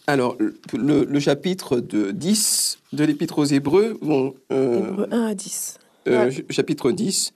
Alors, 0.08 0.38
le, 0.74 1.20
chapitre 1.20 1.80
de 1.80 2.12
10 2.12 2.80
de 2.94 3.04
l'Épître 3.04 3.40
aux 3.40 3.46
Hébreux, 3.46 3.98
bon, 4.02 4.34
euh, 4.52 4.80
Hébreux 4.90 5.08
1 5.12 5.26
à 5.28 5.34
10. 5.34 5.80
euh, 6.08 6.26
Ouais. 6.26 6.32
ch- 6.32 6.46
chapitre 6.50 6.92
10, 6.92 7.34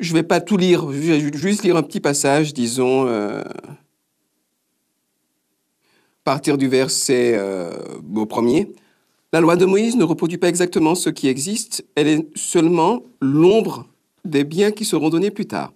je 0.00 0.12
vais 0.14 0.22
pas 0.22 0.40
tout 0.40 0.56
lire, 0.56 0.82
je 0.92 0.98
vais 0.98 1.20
ju- 1.20 1.30
juste 1.34 1.62
lire 1.64 1.76
un 1.76 1.82
petit 1.82 2.00
passage, 2.00 2.54
disons, 2.54 3.06
euh, 3.06 3.42
partir 6.28 6.58
du 6.58 6.68
verset 6.68 7.36
euh, 7.38 7.72
au 8.14 8.26
premier. 8.26 8.70
La 9.32 9.40
loi 9.40 9.56
de 9.56 9.64
Moïse 9.64 9.96
ne 9.96 10.04
reproduit 10.04 10.36
pas 10.36 10.50
exactement 10.50 10.94
ce 10.94 11.08
qui 11.08 11.26
existe, 11.26 11.86
elle 11.94 12.06
est 12.06 12.28
seulement 12.36 13.02
l'ombre 13.22 13.86
des 14.26 14.44
biens 14.44 14.70
qui 14.70 14.84
seront 14.84 15.08
donnés 15.08 15.30
plus 15.30 15.46
tard. 15.46 15.72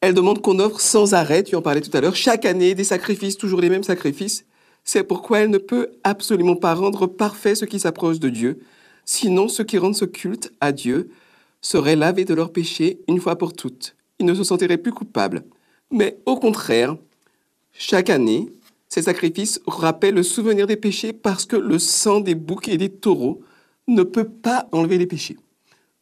Elle 0.00 0.14
demande 0.14 0.42
qu'on 0.42 0.58
offre 0.58 0.80
sans 0.80 1.14
arrêt, 1.14 1.44
tu 1.44 1.54
en 1.54 1.62
parlais 1.62 1.80
tout 1.80 1.96
à 1.96 2.00
l'heure, 2.00 2.16
chaque 2.16 2.44
année 2.44 2.74
des 2.74 2.82
sacrifices, 2.82 3.36
toujours 3.36 3.60
les 3.60 3.70
mêmes 3.70 3.84
sacrifices. 3.84 4.46
C'est 4.82 5.04
pourquoi 5.04 5.38
elle 5.38 5.50
ne 5.50 5.58
peut 5.58 5.90
absolument 6.02 6.56
pas 6.56 6.74
rendre 6.74 7.06
parfait 7.06 7.54
ce 7.54 7.66
qui 7.66 7.78
s'approche 7.78 8.18
de 8.18 8.30
Dieu. 8.30 8.58
Sinon, 9.04 9.46
ceux 9.46 9.62
qui 9.62 9.78
rendent 9.78 9.94
ce 9.94 10.06
culte 10.06 10.52
à 10.60 10.72
Dieu 10.72 11.08
seraient 11.60 11.94
lavés 11.94 12.24
de 12.24 12.34
leurs 12.34 12.50
péchés 12.50 12.98
une 13.06 13.20
fois 13.20 13.38
pour 13.38 13.52
toutes. 13.52 13.94
Ils 14.18 14.26
ne 14.26 14.34
se 14.34 14.42
sentiraient 14.42 14.76
plus 14.76 14.92
coupables. 14.92 15.44
Mais 15.92 16.18
au 16.26 16.34
contraire, 16.34 16.96
chaque 17.72 18.10
année, 18.10 18.48
ces 18.88 19.02
sacrifices 19.02 19.60
rappellent 19.66 20.14
le 20.14 20.22
souvenir 20.22 20.66
des 20.66 20.76
péchés 20.76 21.12
parce 21.12 21.44
que 21.44 21.56
le 21.56 21.78
sang 21.78 22.20
des 22.20 22.34
boucs 22.34 22.68
et 22.68 22.78
des 22.78 22.90
taureaux 22.90 23.42
ne 23.88 24.02
peut 24.02 24.28
pas 24.28 24.68
enlever 24.72 24.98
les 24.98 25.06
péchés. 25.06 25.36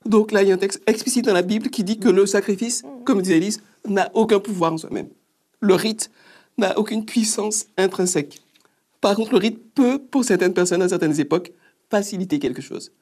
Donc 0.05 0.33
là, 0.33 0.43
il 0.43 0.49
y 0.49 0.53
a 0.53 0.55
un 0.55 0.59
texte 0.59 0.83
explicite 0.87 1.25
dans 1.25 1.33
la 1.33 1.43
Bible 1.43 1.71
qui 1.71 1.83
dit 1.83 1.99
que 1.99 2.09
le 2.09 2.27
sacrifice, 2.27 2.83
comme 3.05 3.23
disait 3.23 3.39
Élise, 3.39 3.63
n'a 3.87 4.11
aucun 4.15 4.39
pouvoir 4.39 4.75
en 4.75 4.79
soi-même. 4.79 5.09
Le 5.61 5.75
rite 5.75 6.11
n'a 6.59 6.79
aucune 6.79 7.05
puissance 7.05 7.67
intrinsèque. 7.77 8.41
Par 9.01 9.17
contre, 9.17 9.33
le 9.33 9.39
rite 9.39 9.75
peut, 9.75 9.99
pour 9.99 10.25
certaines 10.25 10.55
personnes 10.55 10.83
à 10.83 10.89
certaines 10.89 11.19
époques, 11.21 11.53
faciliter 11.91 12.39
quelque 12.39 12.63
chose. 12.63 12.93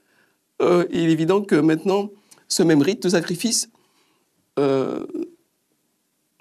Euh, 0.60 0.84
il 0.90 1.08
est 1.08 1.12
évident 1.12 1.42
que 1.42 1.56
maintenant, 1.56 2.10
ce 2.48 2.62
même 2.62 2.82
rite 2.82 3.02
de 3.02 3.08
sacrifice 3.08 3.68
euh, 4.58 5.06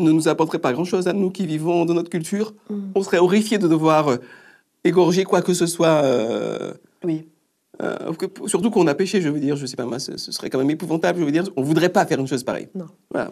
ne 0.01 0.12
nous 0.12 0.27
apporterait 0.27 0.60
pas 0.60 0.74
grand-chose 0.74 1.08
à 1.08 1.13
nous 1.13 1.29
qui 1.31 1.46
vivons 1.46 1.86
dans 1.86 1.93
notre 1.93 2.10
culture. 2.10 2.53
On 2.96 3.03
serait 3.03 3.20
horrifiés 3.20 3.58
de 3.58 3.67
devoir 3.67 4.10
euh, 4.10 4.17
égorger 4.84 5.24
quoi 5.24 5.41
que 5.41 5.53
ce 5.53 5.65
soit. 5.65 6.03
euh, 6.03 6.74
Oui. 7.03 7.27
euh, 7.81 8.13
que- 8.13 8.48
surtout 8.48 8.70
qu'on 8.72 8.88
a 8.88 8.93
péché, 8.96 9.22
je 9.22 9.29
veux 9.29 9.39
dire, 9.39 9.55
je 9.55 9.65
sais 9.65 9.75
pas 9.75 9.86
moi, 9.86 10.00
ce, 10.00 10.17
ce 10.17 10.31
serait 10.31 10.50
quand 10.50 10.60
même 10.60 10.70
épouvantable, 10.70 11.20
je 11.20 11.24
veux 11.25 11.31
dire, 11.31 11.46
on 11.55 11.62
voudrait 11.63 11.89
pas 11.89 12.05
faire 12.05 12.20
une 12.20 12.27
chose 12.27 12.43
pareille. 12.43 12.67
Non. 12.75 12.86
Voilà. 13.10 13.31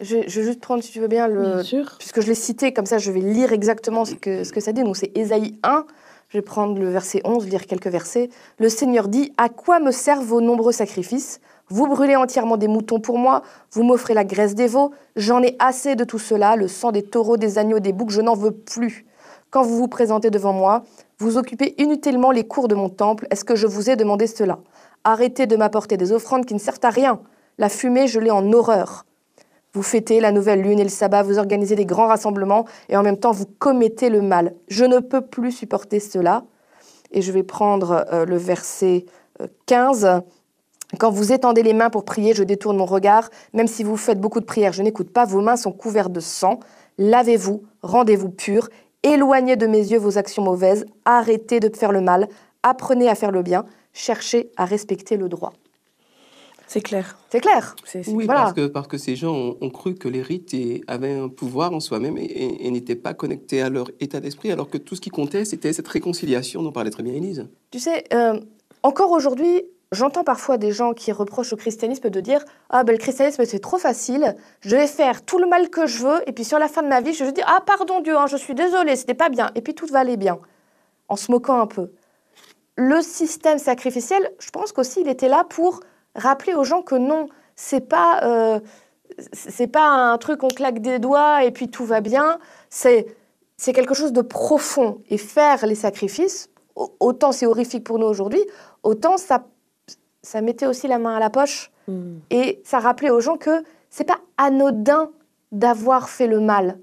Je, 0.00 0.16
je 0.26 0.40
vais 0.40 0.46
juste 0.46 0.60
prendre, 0.60 0.82
si 0.82 0.92
tu 0.92 1.00
veux 1.00 1.08
bien, 1.08 1.26
le, 1.26 1.40
Bien 1.42 1.62
sûr. 1.62 1.94
puisque 1.98 2.20
je 2.20 2.26
l'ai 2.26 2.34
cité, 2.34 2.72
comme 2.74 2.84
ça 2.86 2.98
je 2.98 3.10
vais 3.10 3.20
lire 3.20 3.52
exactement 3.52 4.04
ce 4.04 4.14
que, 4.14 4.44
ce 4.44 4.52
que 4.52 4.60
ça 4.60 4.72
dit. 4.72 4.82
Donc 4.84 4.96
c'est 4.96 5.16
Ésaïe 5.16 5.58
1, 5.62 5.86
je 6.28 6.36
vais 6.38 6.42
prendre 6.42 6.78
le 6.78 6.90
verset 6.90 7.22
11, 7.24 7.46
lire 7.48 7.66
quelques 7.66 7.86
versets. 7.86 8.28
Le 8.58 8.68
Seigneur 8.68 9.08
dit 9.08 9.32
À 9.38 9.48
quoi 9.48 9.80
me 9.80 9.92
servent 9.92 10.24
vos 10.24 10.40
nombreux 10.42 10.72
sacrifices? 10.72 11.40
Vous 11.68 11.88
brûlez 11.88 12.14
entièrement 12.14 12.56
des 12.56 12.68
moutons 12.68 13.00
pour 13.00 13.18
moi, 13.18 13.42
vous 13.72 13.82
m'offrez 13.82 14.14
la 14.14 14.24
graisse 14.24 14.54
des 14.54 14.68
veaux. 14.68 14.92
J'en 15.16 15.42
ai 15.42 15.56
assez 15.58 15.96
de 15.96 16.04
tout 16.04 16.18
cela, 16.18 16.54
le 16.54 16.68
sang 16.68 16.92
des 16.92 17.02
taureaux, 17.02 17.36
des 17.36 17.58
agneaux, 17.58 17.80
des 17.80 17.92
boucs, 17.92 18.10
je 18.10 18.20
n'en 18.20 18.34
veux 18.34 18.52
plus. 18.52 19.04
Quand 19.50 19.62
vous 19.62 19.76
vous 19.76 19.88
présentez 19.88 20.30
devant 20.30 20.52
moi, 20.52 20.84
vous 21.18 21.38
occupez 21.38 21.74
inutilement 21.78 22.30
les 22.30 22.46
cours 22.46 22.68
de 22.68 22.74
mon 22.74 22.88
temple. 22.88 23.26
Est-ce 23.30 23.44
que 23.44 23.56
je 23.56 23.66
vous 23.66 23.90
ai 23.90 23.96
demandé 23.96 24.26
cela? 24.26 24.58
Arrêtez 25.02 25.46
de 25.46 25.56
m'apporter 25.56 25.96
des 25.96 26.12
offrandes 26.12 26.46
qui 26.46 26.54
ne 26.54 26.58
servent 26.58 26.80
à 26.82 26.90
rien. 26.90 27.20
La 27.58 27.68
fumée, 27.68 28.06
je 28.06 28.20
l'ai 28.20 28.30
en 28.30 28.52
horreur. 28.52 29.06
Vous 29.72 29.82
fêtez 29.82 30.20
la 30.20 30.32
nouvelle 30.32 30.62
lune 30.62 30.78
et 30.78 30.84
le 30.84 30.88
sabbat, 30.88 31.22
vous 31.22 31.38
organisez 31.38 31.74
des 31.74 31.84
grands 31.84 32.06
rassemblements 32.06 32.64
et 32.88 32.96
en 32.96 33.02
même 33.02 33.18
temps 33.18 33.32
vous 33.32 33.46
commettez 33.58 34.08
le 34.08 34.22
mal. 34.22 34.54
Je 34.68 34.84
ne 34.84 35.00
peux 35.00 35.20
plus 35.20 35.52
supporter 35.52 36.00
cela. 36.00 36.44
Et 37.12 37.22
je 37.22 37.30
vais 37.30 37.42
prendre 37.42 38.06
euh, 38.12 38.24
le 38.24 38.36
verset 38.36 39.06
euh, 39.40 39.46
15. 39.66 40.22
Quand 40.98 41.10
vous 41.10 41.32
étendez 41.32 41.62
les 41.62 41.72
mains 41.72 41.90
pour 41.90 42.04
prier, 42.04 42.32
je 42.34 42.42
détourne 42.44 42.76
mon 42.76 42.86
regard. 42.86 43.28
Même 43.52 43.66
si 43.66 43.82
vous 43.82 43.96
faites 43.96 44.20
beaucoup 44.20 44.40
de 44.40 44.44
prières, 44.44 44.72
je 44.72 44.82
n'écoute 44.82 45.10
pas. 45.10 45.24
Vos 45.24 45.40
mains 45.40 45.56
sont 45.56 45.72
couvertes 45.72 46.12
de 46.12 46.20
sang. 46.20 46.60
Lavez-vous, 46.98 47.62
rendez-vous 47.82 48.30
purs. 48.30 48.68
Éloignez 49.02 49.56
de 49.56 49.66
mes 49.66 49.78
yeux 49.92 49.98
vos 49.98 50.16
actions 50.16 50.42
mauvaises. 50.42 50.86
Arrêtez 51.04 51.60
de 51.60 51.74
faire 51.76 51.92
le 51.92 52.00
mal. 52.00 52.28
Apprenez 52.62 53.08
à 53.08 53.14
faire 53.14 53.30
le 53.32 53.42
bien. 53.42 53.64
Cherchez 53.92 54.50
à 54.56 54.64
respecter 54.64 55.16
le 55.16 55.28
droit. 55.28 55.52
C'est 56.68 56.80
clair. 56.80 57.16
C'est 57.30 57.40
clair 57.40 57.76
C'est 57.84 58.02
c'est- 58.02 58.10
Oui, 58.10 58.24
Voilà. 58.26 58.42
parce, 58.42 58.52
que, 58.54 58.66
parce 58.66 58.88
que 58.88 58.98
ces 58.98 59.14
gens 59.14 59.32
ont, 59.34 59.56
ont 59.60 59.70
cru 59.70 59.94
que 59.94 60.08
les 60.08 60.20
rites 60.22 60.52
et- 60.54 60.82
avaient 60.88 61.12
un 61.16 61.28
pouvoir 61.28 61.72
en 61.72 61.78
soi-même 61.80 62.18
et, 62.18 62.24
et- 62.24 62.66
et 62.66 62.70
n'étaient 62.72 62.96
pas 62.96 63.14
connectés 63.14 63.62
à 63.62 63.70
leur 63.70 63.88
état 64.00 64.18
d'esprit, 64.18 64.50
alors 64.50 64.68
que 64.68 64.76
tout 64.78 64.96
ce 64.96 65.00
qui 65.00 65.10
comptait, 65.10 65.44
c'était 65.44 65.72
cette 65.72 65.86
réconciliation 65.86 66.62
dont 66.64 66.72
parlait 66.72 66.90
très 66.90 67.04
bien 67.04 67.12
Élise. 67.14 67.46
Tu 67.70 67.78
sais, 67.78 68.02
euh, 68.12 68.40
encore 68.82 69.12
aujourd'hui, 69.12 69.62
j'entends 69.92 70.24
parfois 70.24 70.58
des 70.58 70.72
gens 70.72 70.92
qui 70.92 71.12
reprochent 71.12 71.52
au 71.52 71.56
christianisme 71.56 72.10
de 72.10 72.20
dire 72.20 72.44
Ah, 72.70 72.84
ben 72.84 72.92
le 72.92 72.98
christianisme, 72.98 73.44
c'est 73.44 73.58
trop 73.60 73.78
facile, 73.78 74.36
je 74.60 74.76
vais 74.76 74.86
faire 74.86 75.24
tout 75.24 75.38
le 75.38 75.46
mal 75.46 75.70
que 75.70 75.86
je 75.86 76.06
veux, 76.06 76.28
et 76.28 76.32
puis 76.32 76.44
sur 76.44 76.58
la 76.58 76.68
fin 76.68 76.82
de 76.82 76.88
ma 76.88 77.00
vie, 77.00 77.12
je 77.12 77.24
vais 77.24 77.32
dire 77.32 77.44
Ah, 77.48 77.62
pardon 77.64 78.00
Dieu, 78.00 78.16
hein, 78.16 78.26
je 78.26 78.36
suis 78.36 78.54
désolé, 78.54 78.96
c'était 78.96 79.14
pas 79.14 79.28
bien, 79.28 79.50
et 79.54 79.60
puis 79.60 79.74
tout 79.74 79.86
va 79.86 80.00
aller 80.00 80.16
bien, 80.16 80.38
en 81.08 81.16
se 81.16 81.30
moquant 81.30 81.60
un 81.60 81.66
peu. 81.66 81.90
Le 82.76 83.00
système 83.00 83.58
sacrificiel, 83.58 84.30
je 84.38 84.50
pense 84.50 84.72
qu'aussi, 84.72 85.00
il 85.00 85.08
était 85.08 85.28
là 85.28 85.44
pour 85.48 85.80
rappeler 86.14 86.54
aux 86.54 86.64
gens 86.64 86.82
que 86.82 86.94
non, 86.94 87.28
c'est 87.54 87.88
pas. 87.88 88.20
euh, 88.24 88.60
c'est 89.32 89.68
pas 89.68 89.86
un 89.88 90.18
truc 90.18 90.42
on 90.42 90.48
claque 90.48 90.80
des 90.80 90.98
doigts 90.98 91.44
et 91.44 91.50
puis 91.50 91.68
tout 91.70 91.84
va 91.86 92.00
bien. 92.00 92.38
C'est 92.68 93.06
c'est 93.56 93.72
quelque 93.72 93.94
chose 93.94 94.12
de 94.12 94.20
profond. 94.20 95.00
Et 95.08 95.16
faire 95.16 95.64
les 95.64 95.74
sacrifices, 95.74 96.50
au- 96.74 96.92
autant 97.00 97.32
c'est 97.32 97.46
horrifique 97.46 97.84
pour 97.84 97.98
nous 97.98 98.06
aujourd'hui, 98.06 98.44
autant 98.82 99.16
ça, 99.16 99.46
ça 100.26 100.40
mettait 100.40 100.66
aussi 100.66 100.88
la 100.88 100.98
main 100.98 101.16
à 101.16 101.20
la 101.20 101.30
poche 101.30 101.70
Hmm. 101.88 102.18
et 102.30 102.60
ça 102.64 102.80
rappelait 102.80 103.10
aux 103.10 103.20
gens 103.20 103.36
que 103.36 103.62
c'est 103.90 104.02
pas 104.02 104.18
anodin 104.38 105.10
d'avoir 105.52 106.08
fait 106.08 106.26
le 106.26 106.40
mal. 106.40 106.80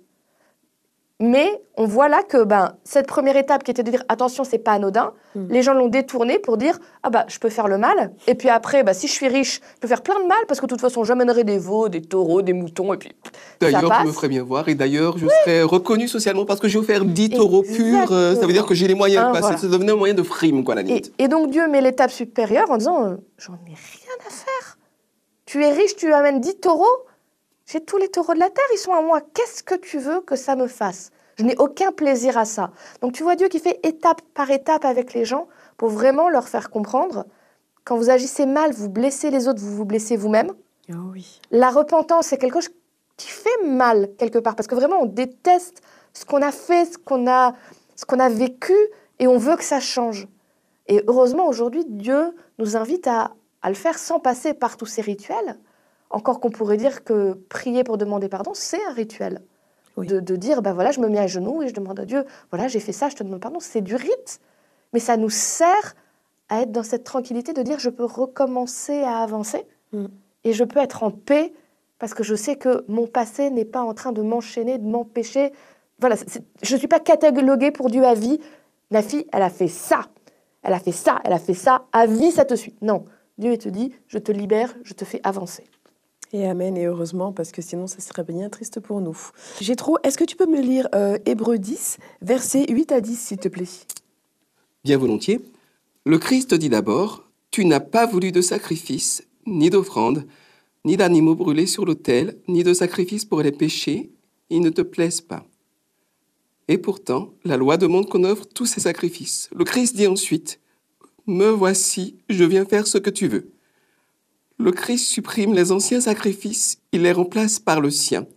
Mais 1.20 1.62
on 1.78 1.86
voit 1.86 2.10
là 2.10 2.22
que 2.28 2.44
ben, 2.44 2.74
cette 2.84 3.08
première 3.08 3.38
étape 3.38 3.64
qui 3.64 3.72
était 3.72 3.84
de 3.84 3.92
dire 3.92 4.04
attention, 4.10 4.44
c'est 4.44 4.58
pas 4.58 4.72
anodin, 4.74 5.14
Mm. 5.36 5.48
les 5.50 5.62
gens 5.64 5.74
l'ont 5.74 5.88
détourné 5.88 6.38
pour 6.38 6.58
dire 6.58 6.78
ah 7.02 7.10
bah 7.10 7.26
je 7.28 7.40
peux 7.40 7.50
faire 7.50 7.68
le 7.68 7.78
mal. 7.80 8.14
Et 8.28 8.36
puis 8.36 8.50
après, 8.50 8.84
bah, 8.84 8.94
si 8.94 9.08
je 9.08 9.14
suis 9.14 9.28
riche, 9.28 9.62
je 9.76 9.80
peux 9.80 9.88
faire 9.88 10.02
plein 10.04 10.20
de 10.22 10.28
mal 10.28 10.38
parce 10.48 10.60
que 10.60 10.66
de 10.66 10.70
toute 10.70 10.82
façon, 10.82 11.04
j'amènerai 11.04 11.44
des 11.44 11.58
veaux, 11.58 11.88
des 11.90 12.02
taureaux, 12.02 12.42
des 12.44 12.54
moutons, 12.54 12.94
et 12.94 12.98
puis 12.98 13.12
D'ailleurs, 13.60 13.92
je 14.02 14.08
me 14.08 14.12
ferais 14.12 14.28
bien 14.28 14.44
voir 14.44 14.68
et 14.70 14.76
d'ailleurs, 14.76 15.18
je 15.18 15.28
serais 15.28 15.64
reconnu 15.64 16.08
socialement 16.08 16.46
parce 16.46 16.60
que 16.60 16.68
j'ai 16.68 16.78
offert 16.78 17.04
10 17.06 17.30
taureaux 17.32 17.64
purs. 17.64 18.12
euh, 18.12 18.36
ça 18.36 18.46
veut 18.46 18.54
dire 18.54 18.66
que 18.66 18.74
j'ai 18.76 18.88
les 18.88 18.94
moyens. 18.96 19.26
Ah, 19.34 19.40
voilà. 19.40 19.58
Ça 19.58 19.68
devenait 19.68 19.92
un 19.94 19.96
moyen 19.96 20.14
de 20.14 20.24
frime, 20.24 20.64
quoi, 20.64 20.74
à 20.74 20.76
la 20.78 20.82
Et, 20.82 20.86
limite. 20.86 21.14
et 21.18 21.28
donc 21.28 21.50
Dieu 21.52 21.68
met 21.68 21.82
l'étape 21.82 22.12
supérieure 22.12 22.70
en 22.70 22.78
disant 22.78 23.06
euh, 23.06 23.16
J'en 23.38 23.54
ai 23.54 23.70
rien 23.70 24.16
à 24.28 24.30
faire. 24.30 24.78
Tu 25.46 25.64
es 25.64 25.72
riche, 25.72 25.96
tu 25.96 26.12
amènes 26.14 26.42
10 26.42 26.56
taureaux. 26.60 26.86
J'ai 27.66 27.84
tous 27.84 27.98
les 27.98 28.10
taureaux 28.10 28.34
de 28.34 28.40
la 28.40 28.50
terre, 28.50 28.66
ils 28.74 28.78
sont 28.78 28.94
à 28.94 29.02
moi. 29.02 29.22
Qu'est-ce 29.22 29.64
que 29.64 29.76
tu 29.76 29.98
veux 29.98 30.22
que 30.22 30.36
ça 30.36 30.56
me 30.56 30.68
fasse? 30.68 31.12
Je 31.38 31.44
n'ai 31.44 31.58
aucun 31.58 31.92
plaisir 31.92 32.38
à 32.38 32.46
ça. 32.46 32.72
Donc 33.02 33.14
tu 33.14 33.24
vois 33.24 33.36
Dieu 33.36 33.48
qui 33.48 33.60
fait 33.60 33.80
étape 33.84 34.22
par 34.34 34.52
étape 34.52 34.86
avec 34.86 35.14
les 35.14 35.26
gens 35.26 35.48
pour 35.78 35.90
vraiment 35.90 36.30
leur 36.30 36.48
faire 36.48 36.70
comprendre, 36.70 37.26
quand 37.86 37.98
vous 37.98 38.10
agissez 38.10 38.46
mal, 38.46 38.72
vous 38.72 38.90
blessez 38.90 39.30
les 39.30 39.48
autres, 39.48 39.62
vous 39.62 39.76
vous 39.76 39.86
blessez 39.86 40.16
vous-même. 40.16 40.52
Oh 40.90 40.96
oui. 41.12 41.42
La 41.52 41.70
repentance, 41.70 42.28
c'est 42.28 42.38
quelque 42.38 42.62
chose 42.62 42.74
qui 43.18 43.28
fait 43.28 43.66
mal 43.66 44.10
quelque 44.18 44.40
part, 44.40 44.56
parce 44.56 44.68
que 44.68 44.76
vraiment, 44.76 45.02
on 45.02 45.06
déteste 45.06 45.82
ce 46.14 46.26
qu'on 46.26 46.42
a 46.42 46.52
fait, 46.52 46.86
ce 46.86 46.98
qu'on 46.98 47.28
a, 47.28 47.54
ce 47.96 48.06
qu'on 48.06 48.20
a 48.20 48.30
vécu, 48.30 48.76
et 49.20 49.28
on 49.28 49.38
veut 49.38 49.56
que 49.56 49.64
ça 49.64 49.80
change. 49.80 50.28
Et 50.88 51.04
heureusement, 51.08 51.48
aujourd'hui, 51.48 51.86
Dieu 51.88 52.36
nous 52.58 52.76
invite 52.76 53.08
à, 53.08 53.34
à 53.62 53.70
le 53.70 53.76
faire 53.76 53.98
sans 53.98 54.20
passer 54.20 54.54
par 54.54 54.78
tous 54.78 54.86
ces 54.86 55.02
rituels. 55.02 55.58
Encore 56.14 56.40
qu'on 56.40 56.50
pourrait 56.50 56.78
dire 56.78 57.04
que 57.04 57.34
prier 57.50 57.84
pour 57.84 57.98
demander 57.98 58.30
pardon, 58.30 58.52
c'est 58.54 58.84
un 58.86 58.94
rituel. 58.94 59.42
Oui. 59.98 60.08
De, 60.08 60.20
de 60.22 60.36
dire, 60.38 60.62
ben 60.62 60.74
voilà, 60.74 60.92
je 60.92 61.02
me 61.02 61.10
mets 61.10 61.20
à 61.20 61.28
genoux 61.28 61.62
et 61.62 61.68
je 61.68 61.74
demande 61.74 62.00
à 62.00 62.06
Dieu, 62.06 62.26
voilà, 62.50 62.68
j'ai 62.68 62.80
fait 62.80 62.94
ça, 62.94 63.10
je 63.10 63.16
te 63.16 63.24
demande 63.24 63.42
pardon. 63.42 63.60
C'est 63.60 63.82
du 63.82 63.96
rite, 63.96 64.40
mais 64.94 65.00
ça 65.00 65.18
nous 65.18 65.30
sert 65.30 65.96
à 66.50 66.62
être 66.62 66.72
dans 66.72 66.84
cette 66.84 67.04
tranquillité 67.04 67.54
de 67.54 67.62
dire, 67.62 67.80
je 67.80 67.90
peux 67.90 68.06
recommencer 68.06 69.02
à 69.02 69.18
avancer 69.18 69.68
Mm. 69.94 70.06
et 70.44 70.54
je 70.54 70.64
peux 70.64 70.80
être 70.80 71.04
en 71.04 71.12
paix 71.12 71.54
parce 72.00 72.14
que 72.14 72.24
je 72.24 72.36
sais 72.36 72.58
que 72.58 72.84
mon 72.88 73.08
passé 73.08 73.50
n'est 73.50 73.64
pas 73.66 73.82
en 73.82 73.94
train 73.94 74.12
de 74.12 74.22
m'enchaîner, 74.22 74.78
de 74.78 74.86
m'empêcher. 74.86 75.54
Voilà, 76.00 76.16
je 76.62 76.74
ne 76.74 76.80
suis 76.80 76.88
pas 76.88 77.00
cataloguée 77.00 77.72
pour 77.72 77.90
Dieu 77.90 78.04
à 78.04 78.14
vie. 78.14 78.42
La 78.92 79.02
fille, 79.02 79.26
elle 79.32 79.44
a 79.44 79.50
fait 79.50 79.70
ça, 79.70 80.08
elle 80.64 80.74
a 80.74 80.80
fait 80.80 80.92
ça, 80.92 81.20
elle 81.24 81.34
a 81.34 81.40
fait 81.40 81.54
ça, 81.54 81.86
à 81.94 82.08
vie, 82.08 82.32
ça 82.32 82.44
te 82.44 82.56
suit. 82.56 82.76
Non, 82.82 83.06
Dieu 83.38 83.54
il 83.54 83.58
te 83.58 83.70
dit, 83.70 83.94
je 84.08 84.18
te 84.18 84.32
libère, 84.32 84.76
je 84.84 84.94
te 84.94 85.06
fais 85.06 85.22
avancer. 85.24 85.64
Et 86.36 86.48
amen, 86.48 86.76
et 86.78 86.86
heureusement, 86.86 87.32
parce 87.32 87.52
que 87.52 87.62
sinon, 87.62 87.86
ça 87.86 88.00
serait 88.00 88.24
bien 88.24 88.50
triste 88.50 88.80
pour 88.80 89.02
nous. 89.02 89.16
Trop. 89.78 89.98
Est-ce 90.04 90.18
que 90.18 90.24
tu 90.24 90.36
peux 90.36 90.48
me 90.48 90.62
lire 90.62 90.88
euh, 90.96 91.20
Hébreux 91.28 91.60
10, 91.60 92.00
versets 92.24 92.66
8 92.68 92.92
à 92.92 93.02
10, 93.02 93.20
s'il 93.20 93.38
te 93.38 93.48
plaît? 93.48 93.68
Bien 94.84 94.98
volontiers. 94.98 95.42
Le 96.06 96.18
Christ 96.18 96.56
dit 96.56 96.70
d'abord, 96.70 97.30
Tu 97.52 97.66
n'as 97.66 97.80
pas 97.80 98.08
voulu 98.08 98.32
de 98.32 98.42
sacrifice, 98.42 99.28
ni 99.46 99.70
d'offrande, 99.70 100.26
ni 100.86 100.98
d'animaux 100.98 101.36
brûlés 101.36 101.68
sur 101.68 101.86
l'autel, 101.86 102.36
ni 102.48 102.64
de 102.64 102.74
sacrifice 102.74 103.26
pour 103.26 103.44
les 103.44 103.52
péchés, 103.52 104.12
ils 104.50 104.62
ne 104.62 104.72
te 104.72 104.82
plaisent 104.82 105.22
pas. 105.22 105.46
Et 106.68 106.80
pourtant, 106.80 107.34
la 107.46 107.58
loi 107.58 107.78
demande 107.78 108.10
qu'on 108.10 108.24
offre 108.24 108.46
tous 108.46 108.66
ces 108.66 108.82
sacrifices. 108.82 109.52
Le 109.56 109.66
Christ 109.66 109.96
dit 109.96 110.08
ensuite, 110.08 110.60
Me 111.28 111.50
voici, 111.50 112.18
je 112.28 112.44
viens 112.44 112.66
faire 112.66 112.88
ce 112.88 112.98
que 112.98 113.12
tu 113.12 113.28
veux. 113.28 113.52
Le 114.60 114.72
Christ 114.72 115.06
supprime 115.06 115.54
les 115.54 115.72
anciens 115.72 116.02
sacrifices, 116.02 116.80
il 116.92 117.02
les 117.02 117.12
remplace 117.12 117.60
par 117.60 117.82
le 117.82 117.90
sien. 117.90 118.28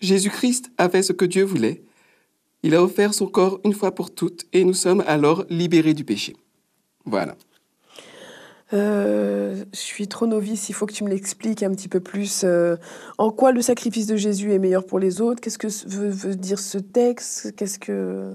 Jésus-Christ 0.00 0.70
a 0.78 0.88
fait 0.88 1.02
ce 1.02 1.12
que 1.12 1.24
Dieu 1.24 1.44
voulait, 1.44 1.82
il 2.62 2.74
a 2.74 2.82
offert 2.82 3.14
son 3.14 3.26
corps 3.26 3.60
une 3.64 3.72
fois 3.72 3.94
pour 3.94 4.14
toutes 4.14 4.46
et 4.52 4.64
nous 4.64 4.74
sommes 4.74 5.02
alors 5.06 5.44
libérés 5.48 5.94
du 5.94 6.04
péché. 6.04 6.36
Voilà. 7.04 7.36
Euh, 8.72 9.64
je 9.72 9.78
suis 9.78 10.06
trop 10.06 10.26
novice, 10.26 10.68
il 10.68 10.74
faut 10.74 10.86
que 10.86 10.92
tu 10.92 11.02
me 11.02 11.08
l'expliques 11.08 11.62
un 11.62 11.70
petit 11.74 11.88
peu 11.88 12.00
plus. 12.00 12.42
euh, 12.44 12.76
en 13.18 13.30
quoi 13.30 13.50
le 13.52 13.62
sacrifice 13.62 14.06
de 14.06 14.16
Jésus 14.16 14.52
est 14.52 14.58
meilleur 14.58 14.86
pour 14.86 14.98
les 14.98 15.20
autres? 15.20 15.40
Qu'est-ce 15.40 15.58
que 15.58 15.66
veut, 15.88 16.10
veut 16.10 16.36
dire 16.36 16.58
ce 16.58 16.78
texte? 16.78 17.54
Qu'est-ce 17.56 17.78
que... 17.78 18.32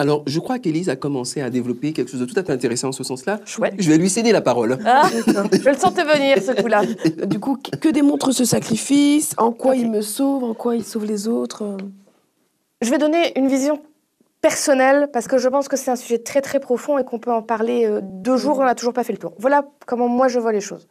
Alors, 0.00 0.22
je 0.26 0.40
crois 0.40 0.58
qu'Élise 0.58 0.88
a 0.88 0.96
commencé 0.96 1.42
à 1.42 1.50
développer 1.50 1.92
quelque 1.92 2.10
chose 2.10 2.20
de 2.20 2.24
tout 2.24 2.38
à 2.38 2.42
fait 2.42 2.52
intéressant 2.52 2.88
en 2.88 2.92
ce 2.92 3.04
sens-là. 3.04 3.38
Chouette. 3.44 3.74
Je 3.78 3.90
vais 3.90 3.98
lui 3.98 4.08
céder 4.08 4.32
la 4.32 4.40
parole. 4.40 4.78
Ah, 4.86 5.10
je 5.12 5.68
le 5.68 5.76
sentais 5.76 6.04
venir, 6.04 6.42
ce 6.42 6.58
coup-là. 6.58 6.84
Du 7.26 7.38
coup, 7.38 7.58
que 7.58 7.90
démontre 7.90 8.32
ce 8.32 8.46
sacrifice 8.46 9.34
En 9.36 9.52
quoi 9.52 9.76
il 9.76 9.90
me 9.90 10.00
sauve 10.00 10.42
En 10.42 10.54
quoi 10.54 10.74
il 10.74 10.84
sauve 10.84 11.04
les 11.04 11.28
autres 11.28 11.76
Je 12.80 12.90
vais 12.90 12.96
donner 12.96 13.38
une 13.38 13.48
vision 13.48 13.82
personnelle 14.40 15.10
parce 15.12 15.28
que 15.28 15.36
je 15.36 15.48
pense 15.48 15.68
que 15.68 15.76
c'est 15.76 15.90
un 15.90 15.96
sujet 15.96 16.16
très 16.16 16.40
très 16.40 16.60
profond 16.60 16.96
et 16.96 17.04
qu'on 17.04 17.18
peut 17.18 17.32
en 17.32 17.42
parler 17.42 17.84
euh, 17.84 18.00
deux 18.02 18.38
jours, 18.38 18.58
on 18.58 18.64
n'a 18.64 18.74
toujours 18.74 18.94
pas 18.94 19.04
fait 19.04 19.12
le 19.12 19.18
tour. 19.18 19.34
Voilà 19.38 19.66
comment 19.86 20.08
moi 20.08 20.28
je 20.28 20.38
vois 20.38 20.52
les 20.52 20.62
choses. 20.62 20.88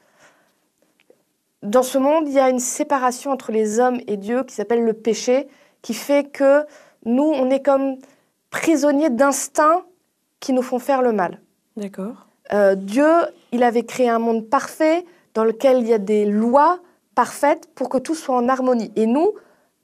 Dans 1.63 1.82
ce 1.82 1.98
monde, 1.98 2.28
il 2.28 2.34
y 2.34 2.39
a 2.39 2.50
une 2.50 2.60
séparation 2.60 3.32
entre 3.32 3.52
les 3.52 3.80
hommes 3.80 4.00
et 4.06 4.17
Dieu 4.17 4.43
qui 4.43 4.54
s'appelle 4.54 4.84
le 4.84 4.93
péché, 4.93 5.48
qui 5.82 5.95
fait 5.95 6.32
que 6.32 6.62
nous, 7.06 7.24
on 7.24 7.50
est 7.50 7.65
comme 7.65 7.95
prisonniers 8.50 9.10
d'instincts 9.10 9.84
qui 10.40 10.54
nous 10.54 10.62
font 10.62 10.80
faire 10.80 11.02
le 11.02 11.12
mal. 11.12 11.42
D'accord. 11.78 12.28
Euh, 12.54 12.76
Dieu, 12.76 13.10
il 13.52 13.64
avait 13.64 13.84
créé 13.84 14.10
un 14.10 14.20
monde 14.20 14.50
parfait 14.50 15.06
dans 15.34 15.44
lequel 15.44 15.80
il 15.80 15.88
y 15.88 15.94
a 15.94 16.00
des 16.00 16.26
lois 16.26 16.80
parfaites 17.16 17.70
pour 17.76 17.90
que 17.90 17.98
tout 17.98 18.16
soit 18.16 18.36
en 18.36 18.48
harmonie. 18.48 18.92
Et 18.96 19.06
nous, 19.06 19.34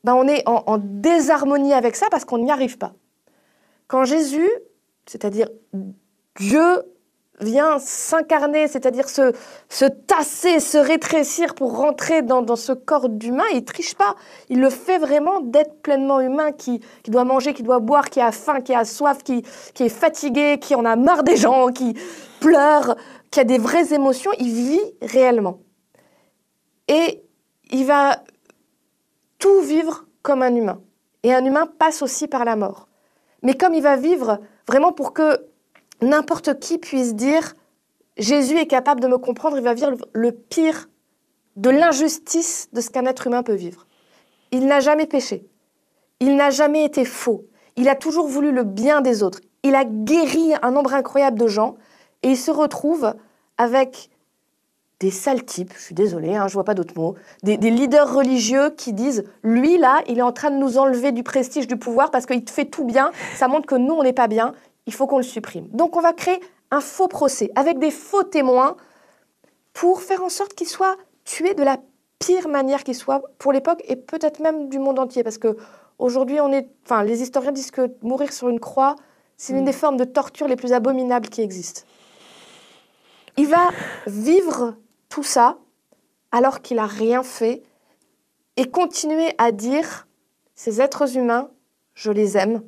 ben, 0.04 0.14
on 0.16 0.28
est 0.28 0.48
en, 0.48 0.64
en 0.66 0.78
désharmonie 0.78 1.74
avec 1.74 1.96
ça 1.96 2.08
parce 2.10 2.26
qu'on 2.26 2.40
n'y 2.40 2.52
arrive 2.52 2.78
pas. 2.78 2.94
Quand 3.88 4.06
Jésus, 4.06 4.50
c'est-à-dire 5.06 5.50
Dieu, 6.40 6.82
vient 7.42 7.80
s'incarner, 7.80 8.68
c'est-à-dire 8.68 9.10
se, 9.10 9.34
se 9.70 9.86
tasser, 9.86 10.60
se 10.60 10.78
rétrécir 10.78 11.54
pour 11.56 11.78
rentrer 11.78 12.22
dans, 12.22 12.42
dans 12.42 12.56
ce 12.56 12.72
corps 12.72 13.10
d'humain, 13.10 13.44
il 13.54 13.66
triche 13.66 13.96
pas. 13.96 14.16
Il 14.50 14.62
le 14.62 14.70
fait 14.70 14.98
vraiment 14.98 15.42
d'être 15.42 15.82
pleinement 15.82 16.22
humain, 16.22 16.52
qui, 16.52 16.82
qui 17.04 17.12
doit 17.12 17.26
manger, 17.26 17.54
qui 17.54 17.64
doit 17.64 17.80
boire, 17.80 18.10
qui 18.10 18.22
a 18.22 18.32
faim, 18.32 18.62
qui 18.62 18.74
a 18.74 18.86
soif, 18.86 19.24
qui, 19.24 19.44
qui 19.74 19.84
est 19.84 19.90
fatigué, 19.90 20.60
qui 20.60 20.76
en 20.76 20.86
a 20.86 20.96
marre 20.96 21.24
des 21.24 21.36
gens, 21.36 21.68
qui 21.68 21.96
pleure, 22.40 22.96
qui 23.32 23.40
a 23.40 23.44
des 23.44 23.58
vraies 23.58 23.94
émotions. 23.94 24.32
Il 24.40 24.54
vit 24.54 24.94
réellement. 25.02 25.60
Et 26.88 27.24
il 27.72 27.86
va 27.86 28.24
tout 29.40 29.62
vivre 29.62 30.06
comme 30.22 30.42
un 30.42 30.56
humain. 30.56 30.80
Et 31.24 31.34
un 31.34 31.44
humain 31.44 31.68
passe 31.80 32.02
aussi 32.02 32.28
par 32.28 32.46
la 32.46 32.56
mort. 32.56 32.88
Mais 33.42 33.56
comme 33.56 33.74
il 33.74 33.82
va 33.82 33.96
vivre 33.96 34.40
vraiment 34.68 34.92
pour 34.92 35.14
que 35.14 35.46
n'importe 36.02 36.60
qui 36.60 36.78
puisse 36.78 37.16
dire 37.16 37.54
Jésus 38.18 38.58
est 38.58 38.68
capable 38.68 39.02
de 39.02 39.08
me 39.08 39.18
comprendre, 39.18 39.58
il 39.58 39.64
va 39.64 39.74
vivre 39.74 39.96
le 40.14 40.32
pire 40.32 40.90
de 41.56 41.70
l'injustice 41.70 42.70
de 42.74 42.82
ce 42.82 42.90
qu'un 42.90 43.06
être 43.06 43.28
humain 43.28 43.44
peut 43.44 43.56
vivre. 43.56 43.88
Il 44.52 44.68
n'a 44.68 44.80
jamais 44.80 45.06
péché. 45.06 45.46
Il 46.20 46.36
n'a 46.36 46.50
jamais 46.50 46.86
été 46.86 47.04
faux. 47.04 47.46
Il 47.76 47.90
a 47.90 47.96
toujours 47.96 48.28
voulu 48.28 48.52
le 48.52 48.64
bien 48.64 49.02
des 49.02 49.22
autres. 49.22 49.42
Il 49.64 49.76
a 49.76 49.84
guéri 49.84 50.54
un 50.62 50.72
nombre 50.72 50.94
incroyable 50.94 51.38
de 51.38 51.48
gens 51.48 51.76
et 52.24 52.30
il 52.30 52.38
se 52.38 52.52
retrouve 52.52 53.14
avec 53.58 54.10
des 55.02 55.12
sales 55.12 55.44
types, 55.44 55.74
je 55.76 55.82
suis 55.82 55.96
désolée, 55.96 56.36
hein, 56.36 56.48
je 56.48 56.54
vois 56.54 56.64
pas 56.64 56.74
d'autres 56.74 56.96
mots, 56.96 57.16
des, 57.44 57.58
des 57.58 57.70
leaders 57.70 58.14
religieux 58.14 58.70
qui 58.70 58.94
disent 58.94 59.26
lui 59.44 59.78
là, 59.78 60.02
il 60.08 60.20
est 60.20 60.22
en 60.22 60.32
train 60.32 60.52
de 60.52 60.56
nous 60.56 60.78
enlever 60.78 61.12
du 61.12 61.22
prestige, 61.22 61.68
du 61.68 61.76
pouvoir 61.76 62.12
parce 62.12 62.26
qu'il 62.26 62.50
fait 62.50 62.66
tout 62.66 62.86
bien, 62.86 63.12
ça 63.36 63.50
montre 63.50 63.66
que 63.66 63.76
nous 63.76 63.94
on 63.94 64.04
n'est 64.04 64.14
pas 64.14 64.28
bien, 64.28 64.54
il 64.86 64.94
faut 64.94 65.08
qu'on 65.08 65.18
le 65.18 65.24
supprime. 65.24 65.68
Donc 65.70 65.96
on 65.96 66.02
va 66.02 66.14
créer 66.14 66.40
un 66.72 66.82
faux 66.82 67.08
procès 67.08 67.52
avec 67.56 67.80
des 67.80 67.92
faux 67.92 68.24
témoins 68.24 68.76
pour 69.74 70.02
faire 70.02 70.24
en 70.24 70.30
sorte 70.30 70.54
qu'il 70.54 70.68
soit 70.68 70.98
tué 71.24 71.54
de 71.54 71.64
la 71.64 71.78
pire 72.20 72.48
manière 72.48 72.84
qui 72.84 72.94
soit 72.94 73.22
pour 73.38 73.52
l'époque 73.52 73.82
et 73.88 73.96
peut-être 73.96 74.40
même 74.40 74.70
du 74.70 74.80
monde 74.80 75.00
entier 75.00 75.24
parce 75.24 75.38
que 75.38 75.58
aujourd'hui 76.00 76.40
on 76.40 76.52
est, 76.52 76.68
enfin 76.84 77.04
les 77.04 77.22
historiens 77.22 77.52
disent 77.52 77.72
que 77.72 77.94
mourir 78.02 78.32
sur 78.32 78.50
une 78.50 78.60
croix 78.60 78.96
c'est 79.38 79.54
l'une 79.54 79.66
des 79.66 79.74
formes 79.74 79.98
de 79.98 80.06
torture 80.06 80.48
les 80.48 80.56
plus 80.56 80.74
abominables 80.74 81.30
qui 81.30 81.42
existent. 81.42 81.82
Il 83.38 83.48
va 83.48 83.70
vivre 84.08 84.76
tout 85.10 85.24
ça 85.24 85.58
alors 86.32 86.62
qu'il 86.62 86.78
n'a 86.78 86.86
rien 86.86 87.22
fait 87.22 87.64
et 88.58 88.70
continuer 88.70 89.34
à 89.38 89.52
dire 89.52 90.08
ces 90.54 90.82
êtres 90.82 91.18
humains, 91.18 91.50
je 91.94 92.12
les 92.12 92.38
aime. 92.38 92.62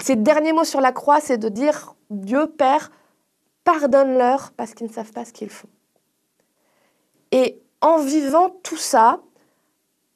Ses 0.00 0.16
derniers 0.16 0.52
mots 0.52 0.64
sur 0.64 0.80
la 0.80 0.92
croix, 0.92 1.20
c'est 1.20 1.38
de 1.38 1.48
dire 1.48 1.94
Dieu 2.10 2.46
Père, 2.46 2.90
pardonne-leur 3.64 4.52
parce 4.56 4.74
qu'ils 4.74 4.86
ne 4.86 4.92
savent 4.92 5.12
pas 5.12 5.24
ce 5.24 5.32
qu'ils 5.32 5.50
font. 5.50 5.68
Et 7.32 7.60
en 7.80 7.98
vivant 7.98 8.50
tout 8.62 8.76
ça, 8.76 9.20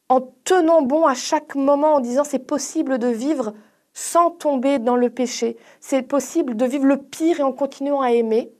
en 0.08 0.20
tenant 0.44 0.82
bon 0.82 1.06
à 1.06 1.14
chaque 1.14 1.54
moment, 1.54 1.94
en 1.94 2.00
disant 2.00 2.24
c'est 2.24 2.38
possible 2.38 2.98
de 2.98 3.08
vivre 3.08 3.54
sans 3.92 4.30
tomber 4.30 4.78
dans 4.78 4.96
le 4.96 5.10
péché, 5.10 5.56
c'est 5.80 6.02
possible 6.02 6.56
de 6.56 6.64
vivre 6.64 6.86
le 6.86 6.96
pire 6.96 7.40
et 7.40 7.42
en 7.42 7.52
continuant 7.52 8.00
à 8.00 8.12
aimer, 8.12 8.52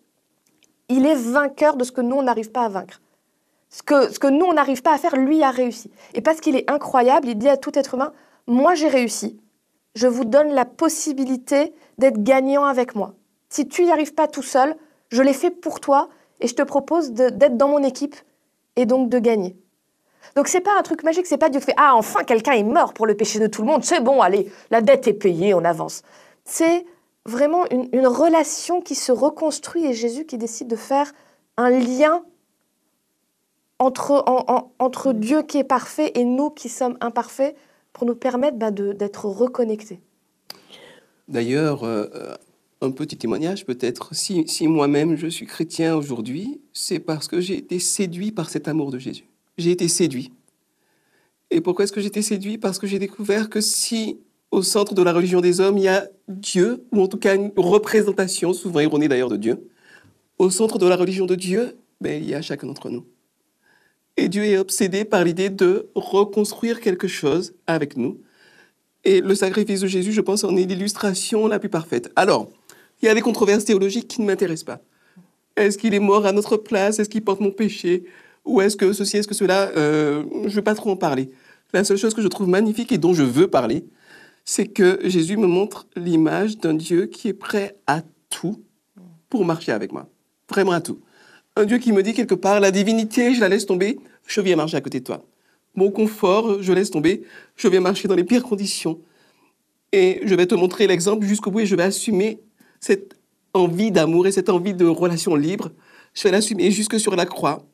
il 0.89 1.07
est 1.07 1.15
vainqueur 1.15 1.77
de 1.77 1.85
ce 1.85 1.93
que 1.93 2.01
nous, 2.01 2.17
on 2.17 2.23
n'arrive 2.23 2.51
pas 2.51 2.65
à 2.65 2.69
vaincre. 2.69 3.01
Ce 3.69 3.83
que, 3.83 4.13
ce 4.13 4.19
que 4.19 4.27
nous, 4.27 4.45
on 4.45 4.53
n'arrive 4.53 4.83
pas 4.83 4.93
à 4.93 4.99
faire, 4.99 5.17
lui 5.17 5.45
a 5.45 5.51
réussi. 5.51 5.91
Et 6.15 6.21
parce 6.21 6.41
qu'il 6.41 6.57
est 6.57 6.69
incroyable, 6.69 7.29
il 7.29 7.39
dit 7.39 7.49
à 7.49 7.57
tout 7.57 7.79
être 7.79 7.95
humain, 7.95 8.13
moi 8.49 8.75
j'ai 8.75 8.89
réussi, 8.89 9.41
je 9.95 10.07
vous 10.07 10.25
donne 10.25 10.53
la 10.53 10.65
possibilité 10.65 11.73
d'être 11.99 12.23
gagnant 12.23 12.65
avec 12.65 12.95
moi. 12.95 13.15
Si 13.49 13.67
tu 13.67 13.85
n'y 13.85 13.91
arrives 13.91 14.15
pas 14.15 14.29
tout 14.29 14.43
seul, 14.43 14.77
je 15.09 15.23
l'ai 15.23 15.33
fait 15.33 15.51
pour 15.51 15.81
toi 15.81 16.09
et 16.41 16.47
je 16.47 16.55
te 16.55 16.63
propose 16.63 17.13
d'être 17.13 17.57
dans 17.57 17.69
mon 17.69 17.83
équipe 17.83 18.17
et 18.77 18.87
donc 18.87 19.09
de 19.09 19.19
gagner. 19.19 19.57
Donc 20.37 20.49
c'est 20.49 20.61
pas 20.61 20.79
un 20.79 20.83
truc 20.83 21.03
magique, 21.03 21.27
c'est 21.27 21.39
pas 21.39 21.49
Dieu 21.49 21.61
fait 21.61 21.75
ah 21.77 21.95
enfin 21.97 22.23
quelqu'un 22.25 22.53
est 22.53 22.63
mort 22.63 22.93
pour 22.95 23.07
le 23.07 23.17
péché 23.17 23.39
de 23.41 23.47
tout 23.47 23.63
le 23.63 23.69
monde, 23.69 23.85
c'est 23.85 24.01
bon, 24.01 24.21
allez, 24.21 24.51
la 24.71 24.81
dette 24.81 25.09
est 25.09 25.15
payée, 25.15 25.55
on 25.55 25.65
avance. 25.65 26.03
C'est 26.45 26.85
vraiment 27.27 27.65
une, 27.71 28.07
relation 28.07 28.81
qui 28.81 28.95
se 28.95 29.13
reconstruit 29.13 29.87
et 29.87 29.93
Jésus 29.93 30.25
qui 30.27 30.39
décide 30.39 30.69
de 30.69 30.77
faire 30.77 31.11
un 31.57 31.71
lien 31.71 32.23
entre, 33.79 34.23
en- 34.27 34.45
en- 34.49 34.73
entre 34.79 35.13
Dieu 35.13 35.43
qui 35.43 35.59
est 35.59 35.65
parfait 35.65 36.13
et 36.15 36.25
nous 36.25 36.51
qui 36.51 36.69
sommes 36.69 36.97
imparfaits 37.01 37.57
pour 38.01 38.07
nous 38.07 38.15
permettre 38.15 38.57
de- 38.73 38.95
d'être 38.95 39.27
reconnectés. 39.27 40.01
D'ailleurs, 41.29 41.85
euh, 41.85 42.07
un 42.81 42.93
petit 42.93 43.19
témoignage 43.19 43.67
peut-être, 43.67 44.15
si, 44.15 44.49
si 44.49 44.67
moi-même 44.69 45.17
je 45.17 45.27
suis 45.27 45.45
chrétien 45.45 45.95
aujourd'hui, 45.95 46.63
c'est 46.73 46.99
parce 46.99 47.29
que 47.29 47.43
j'ai 47.43 47.59
été 47.59 47.79
séduit 47.79 48.33
par 48.33 48.49
cet 48.49 48.69
amour 48.69 48.91
de 48.91 48.99
Jésus. 48.99 49.27
J'ai 49.59 49.71
été 49.71 49.87
séduit. 49.87 50.33
Et 51.51 51.61
pourquoi 51.61 51.85
est-ce 51.85 51.93
que 51.93 52.01
j'ai 52.01 52.07
été 52.07 52.23
séduit? 52.23 52.57
Parce 52.57 52.79
que 52.79 52.87
j'ai 52.87 52.99
découvert 52.99 53.51
que 53.51 53.61
si 53.61 54.17
au 54.51 54.63
centre 54.63 54.95
de 54.95 55.03
la 55.03 55.13
religion 55.13 55.43
des 55.43 55.61
hommes, 55.61 55.77
il 55.77 55.85
y 55.85 55.89
a 55.89 56.09
Dieu, 56.27 56.87
ou 56.93 57.03
en 57.03 57.07
tout 57.07 57.19
cas 57.19 57.35
une 57.37 57.53
représentation, 57.55 58.55
souvent 58.55 58.81
erronée 58.81 59.09
d'ailleurs 59.09 59.29
de 59.29 59.37
Dieu, 59.37 59.69
au 60.39 60.49
centre 60.49 60.79
de 60.79 60.87
la 60.87 60.97
religion 60.97 61.27
de 61.27 61.35
Dieu, 61.35 61.77
ben, 62.01 62.23
il 62.23 62.27
y 62.31 62.35
a 62.35 62.41
chacun 62.41 62.67
d'entre 62.67 62.89
nous. 62.89 63.05
Et 64.17 64.29
Dieu 64.29 64.45
est 64.45 64.59
obsédé 64.59 65.05
par 65.05 65.25
l'idée 65.25 65.51
de 65.51 65.89
reconstruire 65.95 66.81
quelque 66.81 67.09
chose 67.09 67.55
avec 67.67 67.97
nous. 67.97 68.21
Et 69.05 69.21
le 69.21 69.35
sacrifice 69.35 69.81
de 69.81 69.87
Jésus, 69.87 70.13
je 70.13 70.21
pense, 70.21 70.45
en 70.45 70.57
est 70.57 70.65
l'illustration 70.65 71.47
la 71.47 71.59
plus 71.59 71.71
parfaite. 71.71 72.13
Alors, 72.17 72.51
il 73.01 73.07
y 73.07 73.09
a 73.09 73.15
des 73.15 73.23
controverses 73.23 73.65
théologiques 73.65 74.09
qui 74.09 74.21
ne 74.21 74.27
m'intéressent 74.27 74.65
pas. 74.65 74.81
Est-ce 75.57 75.79
qu'il 75.79 75.95
est 75.95 76.01
mort 76.01 76.27
à 76.27 76.33
notre 76.33 76.57
place? 76.57 76.99
Est-ce 76.99 77.09
qu'il 77.09 77.23
porte 77.25 77.41
mon 77.41 77.51
péché? 77.51 78.05
Ou 78.45 78.61
est-ce 78.61 78.77
que 78.77 78.93
ceci, 78.93 79.17
est-ce 79.17 79.29
que 79.29 79.35
cela? 79.35 79.71
Euh, 79.77 80.23
Je 80.43 80.49
ne 80.49 80.51
veux 80.51 80.63
pas 80.63 80.75
trop 80.75 80.91
en 80.91 80.97
parler. 80.97 81.31
La 81.73 81.85
seule 81.85 81.97
chose 81.97 82.15
que 82.15 82.23
je 82.23 82.29
trouve 82.29 82.49
magnifique 82.49 82.93
et 82.93 82.99
dont 82.99 83.15
je 83.15 83.23
veux 83.23 83.49
parler, 83.49 83.85
c'est 84.45 84.67
que 84.67 84.99
Jésus 85.05 85.37
me 85.37 85.47
montre 85.47 85.87
l'image 85.97 86.59
d'un 86.59 86.75
Dieu 86.75 87.07
qui 87.07 87.29
est 87.29 87.35
prêt 87.35 87.77
à 87.87 88.03
tout 88.29 88.63
pour 89.29 89.45
marcher 89.45 89.73
avec 89.73 89.93
moi. 89.93 90.09
Vraiment 90.49 90.73
à 90.73 90.81
tout. 90.81 90.99
Un 91.57 91.65
Dieu 91.65 91.79
qui 91.79 91.93
me 91.93 92.03
dit 92.03 92.15
quelque 92.15 92.35
part, 92.35 92.61
la 92.61 92.71
divinité, 92.71 93.35
je 93.35 93.41
la 93.41 93.49
laisse 93.49 93.67
tomber, 93.67 93.99
je 94.27 94.41
viens 94.41 94.57
marcher 94.57 94.77
à 94.77 94.81
côté 94.81 95.01
de 95.01 95.05
toi. 95.05 95.25
Mon 95.75 95.91
confort, 95.91 96.63
je 96.63 96.73
laisse 96.73 96.91
tomber, 96.91 97.23
je 97.57 97.69
viens 97.69 97.81
marcher 97.81 98.09
dans 98.09 98.15
les 98.15 98.25
pires 98.25 98.43
conditions. 98.43 99.01
Et 99.93 100.21
je 100.25 100.35
vais 100.35 100.47
te 100.47 100.55
montrer 100.55 100.87
l'exemple 100.87 101.27
jusqu'au 101.27 101.51
bout 101.51 101.61
et 101.61 101.67
je 101.67 101.75
vais 101.75 101.83
assumer 101.83 102.41
cette 102.79 103.17
envie 103.55 103.91
d'amour 103.91 104.27
et 104.27 104.33
cette 104.33 104.49
envie 104.49 104.75
de 104.75 104.87
relation 104.87 105.35
libre. 105.35 105.71
Je 106.15 106.23
vais 106.25 106.31
l'assumer 106.31 106.71
jusque 106.71 106.99
sur 106.99 107.17
la 107.17 107.27
croix. 107.27 107.67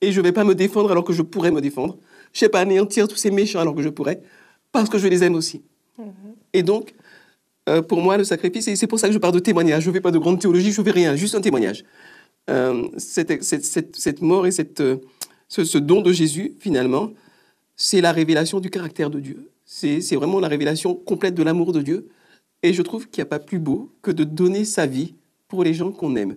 Et 0.00 0.12
je 0.12 0.20
ne 0.20 0.24
vais 0.24 0.32
pas 0.32 0.44
me 0.44 0.54
défendre 0.54 0.92
alors 0.92 1.04
que 1.04 1.12
je 1.12 1.22
pourrais 1.22 1.50
me 1.50 1.60
défendre. 1.60 1.98
Je 2.32 2.44
ne 2.44 2.46
vais 2.46 2.50
pas 2.50 2.60
anéantir 2.60 3.08
tous 3.08 3.16
ces 3.16 3.32
méchants 3.32 3.58
alors 3.58 3.74
que 3.74 3.82
je 3.82 3.88
pourrais, 3.88 4.20
parce 4.70 4.88
que 4.88 4.98
je 4.98 5.08
les 5.08 5.24
aime 5.24 5.34
aussi. 5.34 5.62
Et 6.52 6.62
donc, 6.62 6.94
euh, 7.68 7.82
pour 7.82 8.00
moi, 8.00 8.16
le 8.16 8.24
sacrifice, 8.24 8.68
et 8.68 8.76
c'est 8.76 8.86
pour 8.86 9.00
ça 9.00 9.08
que 9.08 9.14
je 9.14 9.18
parle 9.18 9.34
de 9.34 9.40
témoignage. 9.40 9.82
Je 9.82 9.88
ne 9.88 9.94
fais 9.94 10.00
pas 10.00 10.12
de 10.12 10.18
grande 10.18 10.40
théologie, 10.40 10.70
je 10.70 10.80
ne 10.80 10.84
fais 10.84 10.92
rien, 10.92 11.16
juste 11.16 11.34
un 11.34 11.40
témoignage. 11.40 11.84
Euh, 12.48 12.88
cette, 12.96 13.42
cette- 13.42 13.64
cette- 13.64 13.96
cette 13.96 14.22
mort 14.22 14.46
et 14.46 14.50
cette, 14.50 14.80
euh, 14.80 14.96
ce, 15.48 15.64
ce 15.64 15.78
don 15.78 16.00
de 16.00 16.12
Jésus, 16.12 16.54
finalement, 16.58 17.10
c'est 17.76 18.00
la 18.00 18.12
révélation 18.12 18.60
du 18.60 18.70
caractère 18.70 19.10
de 19.10 19.20
Dieu. 19.20 19.50
C'est 19.64 20.00
c'est 20.00 20.16
vraiment 20.16 20.40
la 20.40 20.48
révélation 20.48 20.94
complète 20.94 21.34
de 21.34 21.42
l'amour 21.42 21.72
de 21.72 21.82
Dieu. 21.82 22.08
Et 22.62 22.72
je 22.72 22.82
trouve 22.82 23.08
qu'il 23.08 23.20
n'y 23.22 23.26
a 23.28 23.30
pas 23.30 23.38
plus 23.38 23.58
beau 23.58 23.92
que 24.02 24.10
de 24.10 24.24
donner 24.24 24.64
sa 24.64 24.86
vie 24.86 25.14
pour 25.46 25.62
les 25.62 25.74
gens 25.74 25.92
qu'on 25.92 26.16
aime. 26.16 26.36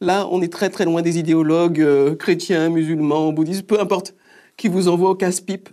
Là, 0.00 0.26
on 0.32 0.42
est 0.42 0.52
très 0.52 0.70
très 0.70 0.84
loin 0.84 1.02
des 1.02 1.18
idéologues 1.18 1.80
euh, 1.80 2.16
chrétiens, 2.16 2.68
musulmans, 2.70 3.32
bouddhistes, 3.32 3.66
peu 3.66 3.78
importe, 3.80 4.14
qui 4.56 4.68
vous 4.68 4.88
envoient 4.88 5.10
au 5.10 5.14
casse-pipe 5.14 5.68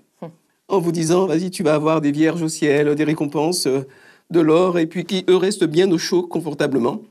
en 0.68 0.80
vous 0.80 0.92
disant, 0.92 1.26
vas-y, 1.26 1.50
tu 1.50 1.64
vas 1.64 1.74
avoir 1.74 2.00
des 2.02 2.12
vierges 2.12 2.44
au 2.44 2.48
ciel, 2.50 2.94
des 2.96 3.04
récompenses, 3.04 3.66
euh, 3.66 3.82
de 4.30 4.40
l'or, 4.40 4.78
et 4.78 4.86
puis 4.86 5.04
qui, 5.06 5.26
eux, 5.28 5.36
restent 5.38 5.64
bien 5.66 5.90
au 5.92 5.98
chaud, 5.98 6.22
confortablement. 6.28 7.02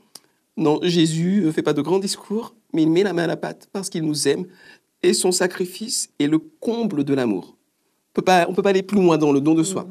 Non, 0.59 0.79
Jésus 0.83 1.41
ne 1.45 1.51
fait 1.51 1.63
pas 1.63 1.73
de 1.73 1.81
grands 1.81 1.99
discours, 1.99 2.53
mais 2.73 2.83
il 2.83 2.91
met 2.91 3.03
la 3.03 3.13
main 3.13 3.23
à 3.23 3.27
la 3.27 3.37
pâte 3.37 3.69
parce 3.71 3.89
qu'il 3.89 4.03
nous 4.03 4.27
aime, 4.27 4.45
et 5.01 5.13
son 5.13 5.31
sacrifice 5.31 6.09
est 6.19 6.27
le 6.27 6.37
comble 6.37 7.05
de 7.05 7.13
l'amour. 7.13 7.55
On 8.17 8.21
ne 8.21 8.55
peut 8.55 8.61
pas 8.61 8.69
aller 8.69 8.83
plus 8.83 8.97
loin 8.97 9.17
dans 9.17 9.31
le 9.31 9.39
don 9.39 9.55
de 9.55 9.63
soi. 9.63 9.87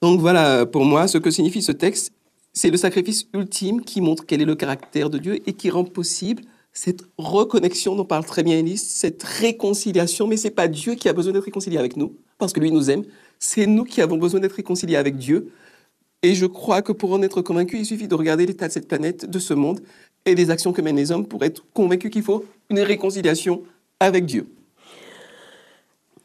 Donc 0.00 0.20
voilà, 0.20 0.64
pour 0.64 0.84
moi, 0.84 1.08
ce 1.08 1.18
que 1.18 1.32
signifie 1.32 1.62
ce 1.62 1.72
texte, 1.72 2.12
c'est 2.52 2.70
le 2.70 2.76
sacrifice 2.76 3.26
ultime 3.34 3.82
qui 3.82 4.00
montre 4.00 4.24
quel 4.24 4.40
est 4.40 4.46
le 4.46 4.54
caractère 4.54 5.10
de 5.10 5.18
Dieu 5.18 5.40
et 5.48 5.52
qui 5.54 5.70
rend 5.70 5.84
possible 5.84 6.44
cette 6.72 7.02
reconnexion 7.18 7.96
dont 7.96 8.04
parle 8.04 8.24
très 8.24 8.44
bien 8.44 8.58
Élise, 8.58 8.86
cette 8.86 9.22
réconciliation. 9.24 10.28
Mais 10.28 10.36
c'est 10.36 10.50
pas 10.50 10.68
Dieu 10.68 10.94
qui 10.94 11.08
a 11.08 11.12
besoin 11.12 11.32
d'être 11.32 11.44
réconcilié 11.44 11.78
avec 11.78 11.96
nous, 11.96 12.16
parce 12.38 12.52
que 12.52 12.60
lui 12.60 12.70
nous 12.70 12.90
aime. 12.90 13.02
C'est 13.40 13.66
nous 13.66 13.84
qui 13.84 14.00
avons 14.00 14.16
besoin 14.18 14.38
d'être 14.38 14.52
réconciliés 14.52 14.96
avec 14.96 15.16
Dieu. 15.16 15.50
Et 16.22 16.34
je 16.34 16.46
crois 16.46 16.82
que 16.82 16.92
pour 16.92 17.12
en 17.12 17.22
être 17.22 17.42
convaincu, 17.42 17.78
il 17.78 17.86
suffit 17.86 18.08
de 18.08 18.14
regarder 18.14 18.46
l'état 18.46 18.68
de 18.68 18.72
cette 18.72 18.88
planète, 18.88 19.28
de 19.28 19.38
ce 19.38 19.54
monde, 19.54 19.80
et 20.24 20.34
des 20.34 20.50
actions 20.50 20.72
que 20.72 20.82
mènent 20.82 20.96
les 20.96 21.12
hommes 21.12 21.26
pour 21.26 21.44
être 21.44 21.64
convaincu 21.72 22.10
qu'il 22.10 22.22
faut 22.22 22.44
une 22.68 22.80
réconciliation 22.80 23.62
avec 24.00 24.26
Dieu. 24.26 24.48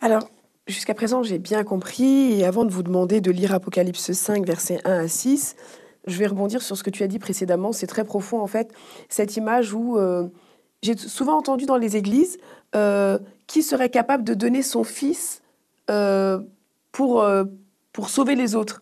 Alors, 0.01 0.27
jusqu'à 0.67 0.95
présent, 0.95 1.21
j'ai 1.23 1.38
bien 1.38 1.63
compris. 1.63 2.34
Et 2.34 2.45
avant 2.45 2.65
de 2.65 2.71
vous 2.71 2.84
demander 2.84 3.21
de 3.21 3.32
lire 3.32 3.54
Apocalypse 3.54 4.12
5, 4.12 4.45
versets 4.45 4.80
1 4.86 5.06
à 5.06 5.08
6, 5.08 5.56
je 6.08 6.17
vais 6.17 6.25
rebondir 6.25 6.62
sur 6.62 6.75
ce 6.75 6.84
que 6.84 6.89
tu 6.89 7.04
as 7.04 7.08
dit 7.08 7.19
précédemment. 7.19 7.71
C'est 7.71 7.88
très 7.88 8.04
profond, 8.04 8.41
en 8.41 8.47
fait, 8.47 8.73
cette 9.08 9.38
image 9.38 9.73
où 9.73 9.97
euh, 9.97 10.27
j'ai 10.82 10.97
souvent 10.97 11.38
entendu 11.38 11.65
dans 11.65 11.77
les 11.77 11.95
églises 11.95 12.39
euh, 12.75 13.19
qui 13.45 13.62
serait 13.62 13.89
capable 13.89 14.23
de 14.23 14.34
donner 14.34 14.63
son 14.63 14.84
fils 14.84 15.43
euh, 15.91 16.39
pour, 16.91 17.23
pour 17.93 18.10
sauver 18.10 18.36
les 18.36 18.56
autres. 18.56 18.82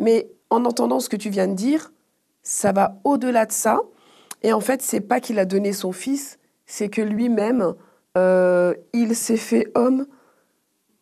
Mais 0.00 0.28
en 0.50 0.64
entendant 0.64 1.00
ce 1.00 1.08
que 1.08 1.16
tu 1.16 1.30
viens 1.30 1.48
de 1.48 1.54
dire, 1.54 1.92
ça 2.42 2.72
va 2.72 2.98
au-delà 3.04 3.46
de 3.46 3.52
ça. 3.52 3.80
Et 4.42 4.52
en 4.52 4.60
fait, 4.60 4.82
c'est 4.82 5.00
pas 5.00 5.20
qu'il 5.20 5.38
a 5.38 5.44
donné 5.44 5.72
son 5.72 5.92
fils, 5.92 6.38
c'est 6.66 6.88
que 6.88 7.02
lui-même, 7.02 7.74
euh, 8.16 8.74
il 8.92 9.14
s'est 9.14 9.36
fait 9.36 9.66
homme 9.74 10.06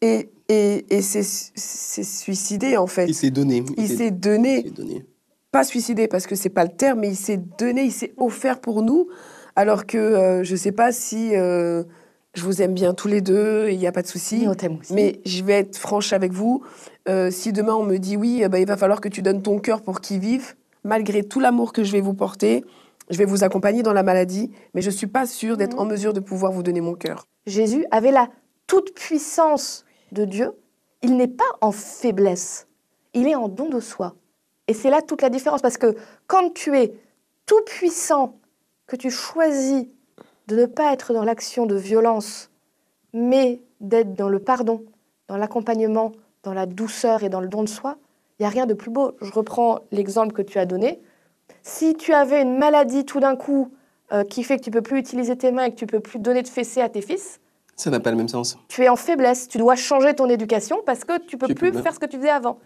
et, 0.00 0.30
et, 0.48 0.86
et 0.94 1.02
s'est 1.02 1.22
suicidé, 1.22 2.76
en 2.76 2.86
fait. 2.86 3.06
Il 3.06 3.14
s'est 3.14 3.30
donné. 3.30 3.64
Il 3.76 3.88
s'est 3.88 4.08
il 4.08 4.20
donné, 4.20 4.62
s'est 4.62 4.70
donné. 4.70 5.06
pas 5.50 5.64
suicidé 5.64 6.08
parce 6.08 6.26
que 6.26 6.34
c'est 6.34 6.50
pas 6.50 6.64
le 6.64 6.70
terme, 6.74 7.00
mais 7.00 7.08
il 7.08 7.16
s'est 7.16 7.40
donné, 7.58 7.82
il 7.84 7.92
s'est 7.92 8.14
offert 8.16 8.60
pour 8.60 8.82
nous. 8.82 9.08
Alors 9.54 9.86
que 9.86 9.96
euh, 9.96 10.44
je 10.44 10.54
sais 10.54 10.72
pas 10.72 10.92
si 10.92 11.34
euh, 11.34 11.82
je 12.36 12.42
vous 12.42 12.60
aime 12.60 12.74
bien 12.74 12.92
tous 12.92 13.08
les 13.08 13.22
deux, 13.22 13.70
il 13.70 13.78
n'y 13.78 13.86
a 13.86 13.92
pas 13.92 14.02
de 14.02 14.06
souci. 14.06 14.46
Mais 14.90 15.20
je 15.24 15.42
vais 15.42 15.54
être 15.54 15.76
franche 15.76 16.12
avec 16.12 16.32
vous. 16.32 16.62
Euh, 17.08 17.30
si 17.30 17.52
demain 17.52 17.74
on 17.74 17.82
me 17.82 17.96
dit 17.96 18.16
oui, 18.16 18.46
ben, 18.48 18.58
il 18.58 18.66
va 18.66 18.76
falloir 18.76 19.00
que 19.00 19.08
tu 19.08 19.22
donnes 19.22 19.42
ton 19.42 19.58
cœur 19.58 19.80
pour 19.82 20.00
qu'il 20.00 20.20
vive, 20.20 20.54
malgré 20.84 21.22
tout 21.24 21.40
l'amour 21.40 21.72
que 21.72 21.82
je 21.82 21.92
vais 21.92 22.02
vous 22.02 22.12
porter, 22.12 22.64
je 23.08 23.16
vais 23.16 23.24
vous 23.24 23.42
accompagner 23.42 23.82
dans 23.82 23.94
la 23.94 24.02
maladie, 24.02 24.50
mais 24.74 24.82
je 24.82 24.90
suis 24.90 25.06
pas 25.06 25.26
sûre 25.26 25.56
d'être 25.56 25.78
en 25.78 25.86
mesure 25.86 26.12
de 26.12 26.20
pouvoir 26.20 26.52
vous 26.52 26.62
donner 26.62 26.82
mon 26.82 26.94
cœur. 26.94 27.26
Jésus 27.46 27.86
avait 27.90 28.12
la 28.12 28.28
toute 28.66 28.94
puissance 28.94 29.86
de 30.12 30.24
Dieu. 30.24 30.52
Il 31.02 31.16
n'est 31.16 31.28
pas 31.28 31.44
en 31.62 31.72
faiblesse, 31.72 32.66
il 33.14 33.26
est 33.28 33.34
en 33.34 33.48
don 33.48 33.68
de 33.70 33.80
soi. 33.80 34.14
Et 34.68 34.74
c'est 34.74 34.90
là 34.90 35.00
toute 35.00 35.22
la 35.22 35.30
différence, 35.30 35.62
parce 35.62 35.78
que 35.78 35.94
quand 36.26 36.52
tu 36.52 36.76
es 36.76 36.92
tout 37.46 37.62
puissant, 37.64 38.38
que 38.86 38.96
tu 38.96 39.10
choisis 39.10 39.86
de 40.48 40.56
ne 40.56 40.66
pas 40.66 40.92
être 40.92 41.12
dans 41.12 41.24
l'action 41.24 41.66
de 41.66 41.74
violence, 41.76 42.50
mais 43.12 43.60
d'être 43.80 44.14
dans 44.14 44.28
le 44.28 44.38
pardon, 44.38 44.84
dans 45.28 45.36
l'accompagnement, 45.36 46.12
dans 46.42 46.54
la 46.54 46.66
douceur 46.66 47.22
et 47.24 47.28
dans 47.28 47.40
le 47.40 47.48
don 47.48 47.62
de 47.64 47.68
soi, 47.68 47.96
il 48.38 48.42
n'y 48.42 48.46
a 48.46 48.50
rien 48.50 48.66
de 48.66 48.74
plus 48.74 48.90
beau. 48.90 49.12
Je 49.22 49.32
reprends 49.32 49.80
l'exemple 49.90 50.32
que 50.32 50.42
tu 50.42 50.58
as 50.58 50.66
donné. 50.66 51.00
Si 51.62 51.94
tu 51.94 52.12
avais 52.12 52.42
une 52.42 52.58
maladie 52.58 53.04
tout 53.04 53.18
d'un 53.20 53.34
coup 53.36 53.72
euh, 54.12 54.22
qui 54.24 54.44
fait 54.44 54.58
que 54.58 54.62
tu 54.62 54.70
peux 54.70 54.82
plus 54.82 54.98
utiliser 54.98 55.36
tes 55.36 55.50
mains 55.50 55.64
et 55.64 55.70
que 55.70 55.76
tu 55.76 55.86
peux 55.86 56.00
plus 56.00 56.18
donner 56.18 56.42
de 56.42 56.48
fessée 56.48 56.80
à 56.80 56.88
tes 56.88 57.00
fils, 57.02 57.40
Ça 57.76 57.90
n'a 57.90 57.98
pas 57.98 58.10
le 58.10 58.16
même 58.16 58.28
sens. 58.28 58.56
tu 58.68 58.82
es 58.84 58.88
en 58.88 58.96
faiblesse. 58.96 59.48
Tu 59.48 59.58
dois 59.58 59.74
changer 59.74 60.14
ton 60.14 60.28
éducation 60.28 60.80
parce 60.86 61.04
que 61.04 61.18
tu 61.26 61.36
peux 61.38 61.46
Tu 61.48 61.54
plus 61.54 61.72
peux- 61.72 61.82
faire 61.82 61.94
ce 61.94 61.98
que 61.98 62.06
tu 62.06 62.18
faisais 62.18 62.28
avant. 62.30 62.58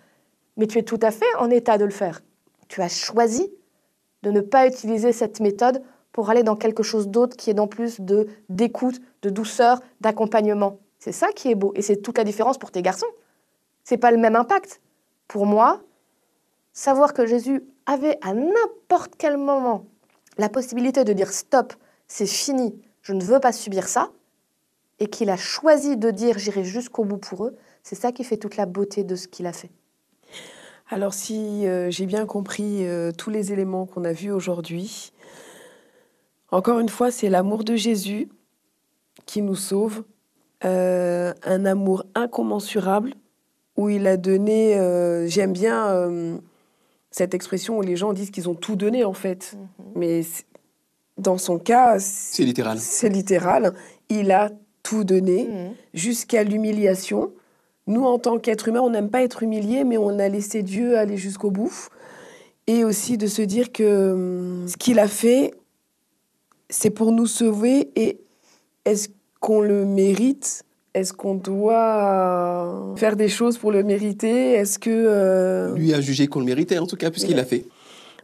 Mais 0.57 0.67
tu 0.67 0.79
es 0.79 0.83
tout 0.83 0.99
à 1.03 1.11
fait 1.11 1.33
en 1.39 1.49
état 1.51 1.79
de 1.79 1.85
le 1.85 1.91
faire. 1.91 2.21
Tu 2.69 2.83
as 2.83 2.89
choisi 2.89 3.51
de 4.23 4.31
ne 4.31 4.41
pas 4.43 4.67
utiliser 4.67 5.13
cette 5.13 5.41
méthode 5.41 5.83
pour 6.13 6.31
aller 6.31 6.43
dans 6.43 6.57
quelque 6.57 6.83
chose 6.83 7.09
d'autre 7.09 7.37
qui 7.37 7.51
est 7.51 7.55
dans 7.55 7.69
plus 7.69 8.01
de 8.01 8.27
d'écoute, 8.49 9.01
de 9.23 9.31
douceur, 9.31 9.81
d'accompagnement. 10.01 10.79
C'est 10.99 11.13
ça 11.13 11.29
qui 11.33 11.51
est 11.51 11.55
beau 11.55 11.73
et 11.77 11.83
c'est 11.83 11.97
toute 11.97 12.19
la 12.19 12.25
différence 12.25 12.59
pour 12.59 12.71
tes 12.71 12.83
garçons. 12.83 13.07
C'est 13.85 13.97
pas 13.97 14.11
le 14.11 14.19
même 14.19 14.37
impact. 14.37 14.81
Pour 15.29 15.47
moi, 15.47 15.81
savoir 16.73 17.15
que 17.15 17.27
Jésus 17.27 17.65
avait 17.87 18.19
à 18.23 18.35
n'importe 18.35 19.15
quel 19.17 19.37
moment 19.37 19.87
la 20.39 20.49
possibilité 20.49 21.05
de 21.05 21.13
dire 21.13 21.33
stop, 21.33 21.73
c'est 22.07 22.27
fini, 22.27 22.75
je 23.03 23.13
ne 23.13 23.23
veux 23.23 23.41
pas 23.41 23.53
subir 23.53 23.89
ça, 23.89 24.11
et 24.99 25.07
qu'il 25.07 25.31
a 25.31 25.37
choisi 25.37 25.97
de 25.97 26.11
dire 26.11 26.39
j'irai 26.39 26.65
jusqu'au 26.65 27.05
bout 27.05 27.19
pour 27.19 27.47
eux, 27.47 27.57
c'est 27.83 27.95
ça 27.95 28.13
qui 28.13 28.25
fait 28.25 28.37
toute 28.37 28.57
la 28.57 28.67
beauté 28.67 29.05
de 29.05 29.17
ce 29.17 29.29
qu'il 29.29 29.47
a 29.47 29.53
fait. 29.53 29.71
Alors 30.89 31.15
si 31.15 31.67
euh, 31.67 31.91
j'ai 31.91 32.07
bien 32.07 32.27
compris 32.27 32.87
euh, 32.87 33.13
tous 33.13 33.31
les 33.31 33.53
éléments 33.53 33.87
qu'on 33.87 34.05
a 34.05 34.13
vus 34.13 34.33
aujourd'hui, 34.33 35.13
encore 36.53 36.79
une 36.81 36.89
fois, 36.89 37.11
c'est 37.11 37.29
l'amour 37.29 37.65
de 37.65 37.77
Jésus 37.77 38.29
qui 39.27 39.43
nous 39.43 39.55
sauve, 39.57 40.03
euh, 40.65 41.33
un 41.45 41.65
amour 41.65 42.05
incommensurable 42.15 43.15
où 43.77 43.89
il 43.89 44.07
a 44.07 44.17
donné, 44.17 44.79
euh, 44.79 45.27
j'aime 45.27 45.53
bien 45.53 45.89
euh, 45.89 46.37
cette 47.11 47.35
expression 47.35 47.79
où 47.79 47.83
les 47.83 47.97
gens 47.97 48.13
disent 48.13 48.31
qu'ils 48.31 48.49
ont 48.49 48.55
tout 48.55 48.77
donné 48.77 49.05
en 49.05 49.13
fait, 49.15 49.55
mais 49.95 50.23
c'est- 50.23 50.45
dans 51.19 51.39
son 51.39 51.59
cas, 51.59 51.99
C'est 51.99 52.45
littéral. 52.45 52.79
c'est 52.79 53.09
littéral, 53.09 53.75
il 54.09 54.31
a 54.33 54.51
tout 54.83 55.05
donné 55.05 55.45
Mhm. 55.45 55.73
jusqu'à 55.95 56.43
l'humiliation. 56.45 57.33
nous, 57.87 58.05
en 58.05 58.21
tant 58.21 58.39
qu'êtres 58.39 58.69
humains, 58.69 58.83
on 58.83 58.91
n'aime 58.91 59.11
pas 59.11 59.23
être 59.23 59.43
humilié, 59.43 59.83
mais 59.83 59.97
on 59.99 60.21
a 60.21 60.29
laissé 60.29 60.63
Dieu 60.63 60.97
aller 60.97 61.17
jusqu'au 61.17 61.51
bout. 61.51 61.89
Et 62.69 62.85
aussi 62.85 63.19
de 63.19 63.27
se 63.27 63.43
dire 63.43 63.73
que 63.73 64.13
hum, 64.13 64.69
ce 64.69 64.77
qu'il 64.77 65.01
a 65.01 65.09
fait, 65.09 65.55
c'est 66.71 66.91
pour 66.91 67.13
nous 67.13 67.27
sauver. 67.27 67.91
Et 67.97 68.21
est-ce 68.85 69.09
qu'on 69.41 69.61
le 69.61 69.85
mérite? 69.85 70.65
Est-ce 70.95 71.13
qu'on 71.13 71.35
doit 71.35 72.95
faire 72.97 73.15
des 73.17 73.29
choses 73.29 73.59
pour 73.59 73.71
le 73.71 73.83
mériter? 73.83 74.53
Est-ce 74.55 74.79
que... 74.79 74.91
euh, 74.91 75.75
Lui 75.77 75.95
a 75.95 76.01
jugé 76.01 76.27
qu'on 76.27 76.41
le 76.41 76.47
méritait, 76.47 76.79
en 76.79 76.87
tout 76.87 76.97
cas, 76.97 77.11
puisqu'il 77.11 77.37
l'a 77.37 77.45
fait. 77.45 77.65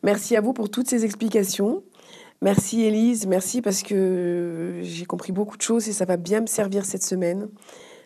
Merci 0.02 0.36
à 0.36 0.40
vous 0.40 0.52
pour 0.52 0.68
toutes 0.70 0.88
ces 0.88 1.04
explications. 1.04 1.82
Merci 2.42 2.82
Élise, 2.82 3.26
merci 3.26 3.62
parce 3.62 3.82
que 3.82 4.80
j'ai 4.82 5.06
compris 5.06 5.32
beaucoup 5.32 5.56
de 5.56 5.62
choses 5.62 5.88
et 5.88 5.92
ça 5.92 6.04
va 6.04 6.16
bien 6.18 6.42
me 6.42 6.46
servir 6.46 6.84
cette 6.84 7.02
semaine. 7.02 7.48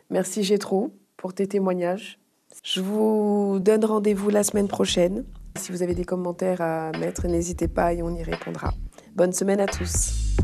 Merci 0.08 0.44
Gétro 0.44 0.92
pour 1.16 1.34
tes 1.34 1.48
témoignages. 1.48 2.18
Je 2.62 2.80
vous 2.80 3.58
donne 3.60 3.84
rendez-vous 3.84 4.30
la 4.30 4.44
semaine 4.44 4.68
prochaine. 4.68 5.24
Si 5.58 5.72
vous 5.72 5.82
avez 5.82 5.94
des 5.94 6.04
commentaires 6.04 6.60
à 6.60 6.92
mettre, 6.98 7.26
n'hésitez 7.26 7.66
pas 7.66 7.92
et 7.92 8.02
on 8.02 8.14
y 8.14 8.22
répondra. 8.22 8.72
Bonne 9.16 9.32
semaine 9.32 9.60
à 9.60 9.66
tous. 9.66 10.36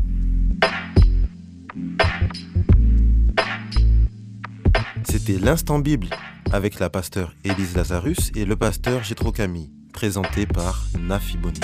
C'était 5.03 5.39
l'instant 5.39 5.79
Bible 5.79 6.07
avec 6.51 6.79
la 6.79 6.89
pasteur 6.89 7.33
Élise 7.43 7.75
Lazarus 7.75 8.31
et 8.35 8.45
le 8.45 8.55
pasteur 8.55 9.03
Gétro 9.03 9.31
Camille, 9.31 9.71
présenté 9.93 10.45
par 10.45 10.85
Nafi 10.99 11.37
Boni. 11.37 11.59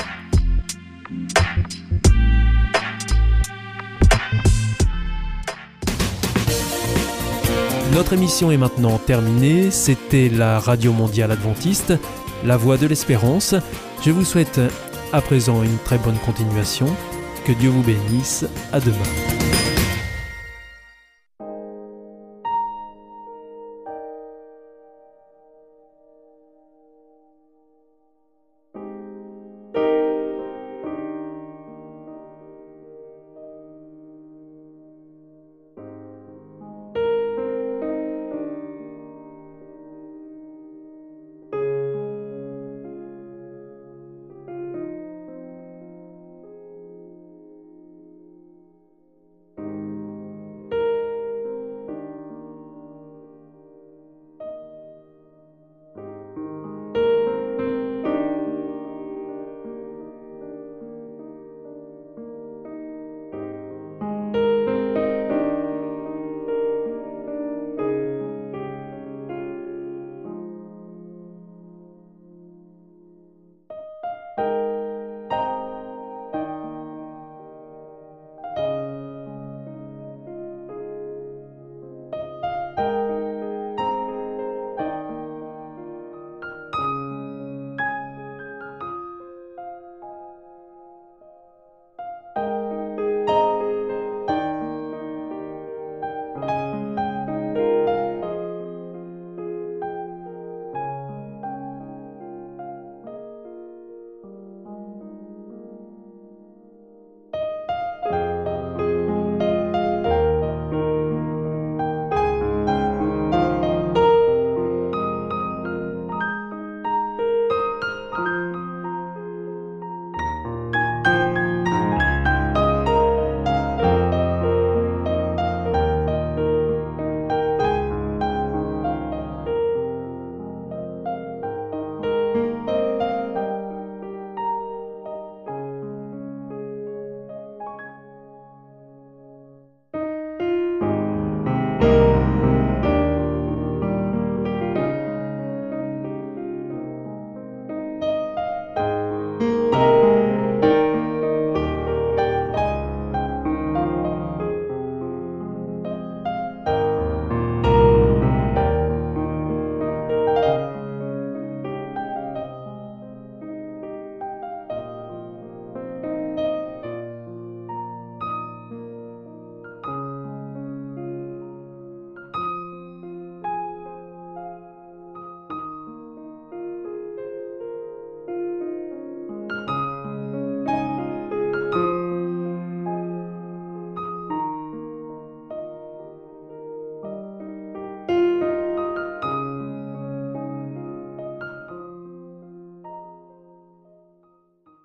Notre 7.94 8.14
émission 8.14 8.50
est 8.50 8.58
maintenant 8.58 8.98
terminée. 8.98 9.70
C'était 9.70 10.30
la 10.30 10.60
Radio 10.60 10.94
Mondiale 10.94 11.32
Adventiste, 11.32 11.94
la 12.44 12.58
voix 12.58 12.78
de 12.78 12.88
l'espérance. 12.88 13.54
Je 14.04 14.10
vous 14.12 14.26
souhaite 14.26 14.60
à 15.14 15.22
présent 15.22 15.64
une 15.64 15.78
très 15.78 15.98
bonne 15.98 16.18
continuation. 16.18 16.88
Que 17.46 17.54
Dieu 17.54 17.70
vous 17.70 17.84
bénisse. 17.84 18.46
À 18.74 18.80
demain. 18.80 19.33